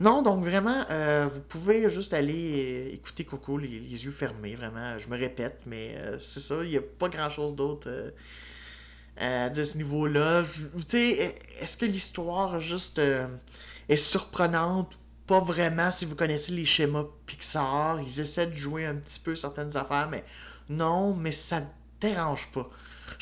Non, 0.00 0.22
donc 0.22 0.44
vraiment, 0.44 0.84
vous 1.28 1.40
pouvez 1.40 1.88
juste 1.88 2.14
aller 2.14 2.90
écouter 2.92 3.24
Coco 3.24 3.58
les, 3.58 3.68
yeux 3.68 4.10
fermés, 4.10 4.56
vraiment. 4.56 4.98
Je 4.98 5.06
me 5.08 5.16
répète, 5.16 5.60
mais 5.66 5.94
c'est 6.18 6.40
ça, 6.40 6.56
il 6.64 6.70
n'y 6.70 6.76
a 6.76 6.82
pas 6.82 7.08
grand 7.08 7.30
chose 7.30 7.54
d'autre 7.54 7.88
de 9.20 9.64
ce 9.64 9.76
niveau-là. 9.76 10.42
Tu 10.42 10.82
sais, 10.88 11.36
est-ce 11.60 11.76
que 11.76 11.86
l'histoire 11.86 12.58
juste 12.58 13.00
est 13.88 13.96
surprenante. 13.96 14.96
Pas 15.26 15.40
vraiment? 15.40 15.90
Si 15.90 16.04
vous 16.04 16.16
connaissez 16.16 16.52
les 16.52 16.64
schémas 16.64 17.04
Pixar. 17.26 18.00
Ils 18.00 18.20
essaient 18.20 18.46
de 18.46 18.54
jouer 18.54 18.86
un 18.86 18.96
petit 18.96 19.20
peu 19.20 19.34
certaines 19.34 19.76
affaires, 19.76 20.08
mais 20.10 20.24
non, 20.68 21.14
mais 21.14 21.32
ça 21.32 21.60
ne 21.60 21.66
dérange 22.00 22.48
pas. 22.52 22.68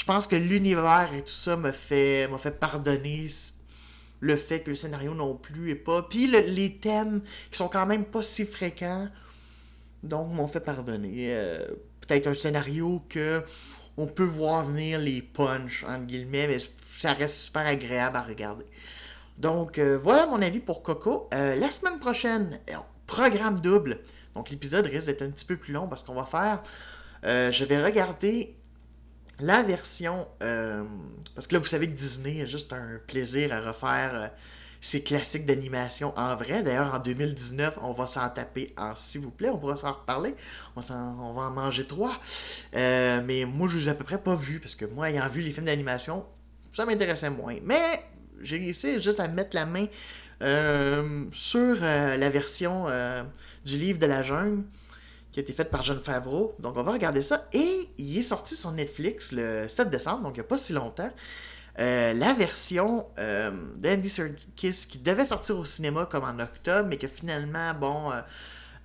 Je 0.03 0.07
pense 0.09 0.27
que 0.27 0.35
l'univers 0.35 1.11
et 1.15 1.23
tout 1.23 1.31
ça 1.31 1.55
m'a 1.55 1.73
fait, 1.73 2.27
m'a 2.27 2.37
fait 2.37 2.59
pardonner 2.59 3.29
le 4.19 4.35
fait 4.35 4.59
que 4.59 4.71
le 4.71 4.75
scénario 4.75 5.15
non 5.15 5.37
plus 5.37 5.71
est 5.71 5.77
pas. 5.77 6.03
Puis 6.03 6.27
les 6.27 6.75
thèmes 6.79 7.23
qui 7.53 7.57
sont 7.57 7.69
quand 7.69 7.87
même 7.87 8.05
pas 8.05 8.21
si 8.21 8.45
fréquents, 8.45 9.09
donc 10.03 10.33
m'ont 10.33 10.49
fait 10.49 10.59
pardonner. 10.59 11.29
Euh, 11.29 11.69
peut-être 12.01 12.27
un 12.27 12.35
scénario 12.35 13.01
que 13.09 13.45
on 13.97 14.09
peut 14.09 14.25
voir 14.25 14.65
venir 14.65 14.99
les 14.99 15.23
punch, 15.23 15.85
entre 15.85 16.07
guillemets, 16.07 16.49
mais 16.49 16.59
ça 16.99 17.13
reste 17.13 17.37
super 17.37 17.65
agréable 17.65 18.17
à 18.17 18.23
regarder. 18.23 18.67
Donc, 19.39 19.79
euh, 19.79 19.97
voilà 19.97 20.27
mon 20.27 20.43
avis 20.43 20.59
pour 20.59 20.83
Coco. 20.83 21.29
Euh, 21.33 21.55
la 21.55 21.71
semaine 21.71 22.01
prochaine, 22.01 22.59
programme 23.07 23.61
double. 23.61 24.01
Donc, 24.35 24.51
l'épisode 24.51 24.85
risque 24.87 25.07
d'être 25.07 25.23
un 25.23 25.31
petit 25.31 25.45
peu 25.45 25.57
plus 25.57 25.73
long 25.73 25.87
parce 25.87 26.03
qu'on 26.03 26.15
va 26.15 26.25
faire. 26.25 26.61
je 27.23 27.65
vais 27.65 27.81
regarder 27.81 28.57
la 29.43 29.63
version. 29.63 30.27
parce 30.39 31.47
que 31.47 31.55
là, 31.55 31.59
vous 31.59 31.67
savez 31.67 31.89
que 31.89 31.95
Disney 31.95 32.43
a 32.43 32.47
juste 32.47 32.73
un 32.73 32.99
plaisir 33.07 33.53
à 33.53 33.61
refaire 33.61 34.31
ces 34.81 35.03
classiques 35.03 35.47
d'animation 35.47 36.13
en 36.19 36.35
vrai. 36.35 36.63
D'ailleurs, 36.63 36.93
en 36.93 36.99
2019, 36.99 37.79
on 37.83 37.93
va 37.93 38.07
s'en 38.07 38.29
taper 38.29 38.73
en 38.77 38.95
s'il 38.97 39.21
vous 39.21 39.31
plaît. 39.31 39.49
On 39.49 39.59
pourra 39.59 39.77
s'en 39.77 39.93
reparler. 39.93 40.35
On, 40.75 40.81
va 40.81 41.43
en 41.43 41.51
manger 41.51 41.87
trois. 41.87 42.19
Euh, 42.75 43.23
mais 43.25 43.45
moi, 43.45 43.69
je 43.69 43.79
les 43.79 43.87
ai 43.87 43.91
à 43.91 43.95
peu 43.95 44.05
près 44.05 44.19
pas 44.19 44.35
vus 44.35 44.59
parce 44.59 44.75
que 44.75 44.85
moi, 44.85 45.09
ayant 45.09 45.29
vu 45.29 45.41
les 45.41 45.53
films 45.53 45.67
d'animation, 45.67 46.25
ça 46.73 46.85
m'intéressait 46.85 47.31
moins. 47.31 47.57
Mais 47.63 48.03
j'ai 48.41 48.59
réussi 48.59 49.01
juste 49.01 49.21
à 49.21 49.29
mettre 49.29 49.55
la 49.55 49.67
main 49.67 49.87
euh, 50.43 51.25
sur 51.33 51.77
euh, 51.81 52.17
la 52.17 52.31
version 52.31 52.87
euh, 52.89 53.23
du 53.65 53.77
livre 53.77 53.99
de 54.01 54.07
la 54.07 54.23
jungle 54.23 54.65
qui 55.33 55.41
a 55.41 55.43
été 55.43 55.53
faite 55.53 55.71
par 55.71 55.83
John 55.83 55.99
Favreau. 55.99 56.55
Donc, 56.59 56.77
on 56.77 56.83
va 56.83 56.93
regarder 56.93 57.23
ça. 57.23 57.49
Et 57.53 57.89
il 57.99 58.19
est 58.19 58.23
sorti 58.23 58.55
sur 58.55 58.71
Netflix 58.71 59.33
le 59.33 59.67
7 59.67 59.91
décembre, 59.91 60.23
donc 60.23 60.33
il 60.37 60.41
n'y 60.41 60.47
a 60.47 60.49
pas 60.49 60.59
si 60.59 60.73
longtemps. 60.73 61.11
Euh, 61.79 62.13
la 62.13 62.35
version 62.35 63.07
euh, 63.19 63.51
d'Andy 63.77 64.11
Serkis 64.11 64.87
qui 64.89 64.99
devait 64.99 65.25
sortir 65.25 65.59
au 65.59 65.65
cinéma 65.65 66.07
comme 66.07 66.25
en 66.25 66.39
octobre, 66.39 66.87
mais 66.89 66.99
que 66.99 67.09
finalement, 67.09 67.73
bon, 67.73 68.13
euh, 68.13 68.21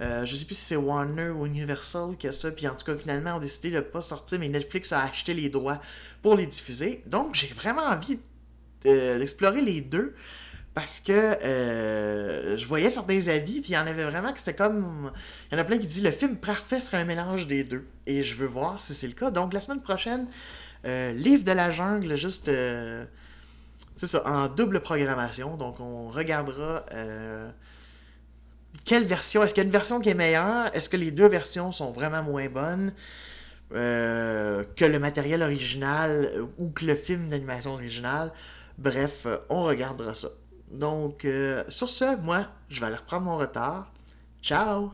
euh, 0.02 0.26
je 0.26 0.36
sais 0.36 0.46
plus 0.46 0.56
si 0.56 0.64
c'est 0.64 0.76
Warner 0.78 1.30
ou 1.30 1.46
Universal 1.46 2.16
qui 2.18 2.30
a 2.30 2.32
ça, 2.32 2.50
puis 2.52 2.66
en 2.66 2.76
tout 2.76 2.86
cas, 2.86 2.96
finalement, 2.96 3.36
ont 3.36 3.40
décidé 3.40 3.72
de 3.72 3.76
ne 3.78 3.82
pas 3.82 4.02
sortir, 4.02 4.40
mais 4.40 4.48
Netflix 4.48 4.94
a 4.94 5.04
acheté 5.04 5.34
les 5.34 5.50
droits 5.50 5.82
pour 6.22 6.36
les 6.36 6.46
diffuser. 6.46 7.04
Donc, 7.08 7.36
j'ai 7.36 7.48
vraiment 7.48 7.84
envie 7.84 8.20
d'explorer 8.84 9.62
les 9.62 9.82
deux 9.82 10.16
parce 10.78 11.00
que 11.00 11.12
euh, 11.12 12.56
je 12.56 12.68
voyais 12.68 12.92
certains 12.92 13.30
avis, 13.30 13.62
puis 13.62 13.72
il 13.72 13.74
y 13.74 13.78
en 13.80 13.88
avait 13.88 14.04
vraiment 14.04 14.32
que 14.32 14.38
c'était 14.38 14.54
comme. 14.54 15.12
Il 15.50 15.56
y 15.56 15.58
en 15.58 15.60
a 15.60 15.64
plein 15.64 15.80
qui 15.80 15.88
disent 15.88 16.04
le 16.04 16.12
film 16.12 16.36
parfait 16.36 16.80
serait 16.80 16.98
un 16.98 17.04
mélange 17.04 17.48
des 17.48 17.64
deux. 17.64 17.88
Et 18.06 18.22
je 18.22 18.36
veux 18.36 18.46
voir 18.46 18.80
si 18.80 18.94
c'est 18.94 19.08
le 19.08 19.14
cas. 19.14 19.32
Donc, 19.32 19.54
la 19.54 19.60
semaine 19.60 19.82
prochaine, 19.82 20.28
euh, 20.86 21.14
Livre 21.14 21.44
de 21.44 21.52
la 21.52 21.72
jungle, 21.72 22.16
juste. 22.16 22.48
euh, 22.50 23.06
c'est 23.96 24.06
ça, 24.06 24.22
en 24.28 24.50
double 24.50 24.82
programmation. 24.82 25.58
Donc, 25.58 25.80
on 25.80 26.10
regardera. 26.10 26.86
quelle 28.86 29.06
version 29.06 29.42
Est-ce 29.42 29.56
qu'il 29.56 29.64
y 29.64 29.66
a 29.66 29.66
une 29.66 29.72
version 29.72 30.00
qui 30.00 30.10
est 30.10 30.14
meilleure? 30.14 30.70
Est-ce 30.76 30.90
que 30.92 30.98
les 30.98 31.10
deux 31.10 31.28
versions 31.28 31.72
sont 31.72 31.90
vraiment 31.92 32.22
moins 32.22 32.50
bonnes? 32.50 32.94
Que 33.72 34.86
le 34.86 35.00
matériel 35.00 35.42
original 35.42 36.34
ou 36.60 36.70
que 36.70 36.86
le 36.86 36.94
film 36.94 37.30
d'animation 37.30 37.74
original? 37.74 38.32
Bref, 38.78 39.26
on 39.50 39.64
regardera 39.64 40.14
ça. 40.14 40.28
Donc, 40.72 41.26
euh, 41.26 41.64
sur 41.70 41.90
ce, 41.90 42.18
moi, 42.18 42.48
je 42.70 42.80
vais 42.80 42.88
aller 42.88 42.96
reprendre 42.96 43.26
mon 43.26 43.38
retard. 43.38 43.92
Ciao 44.42 44.92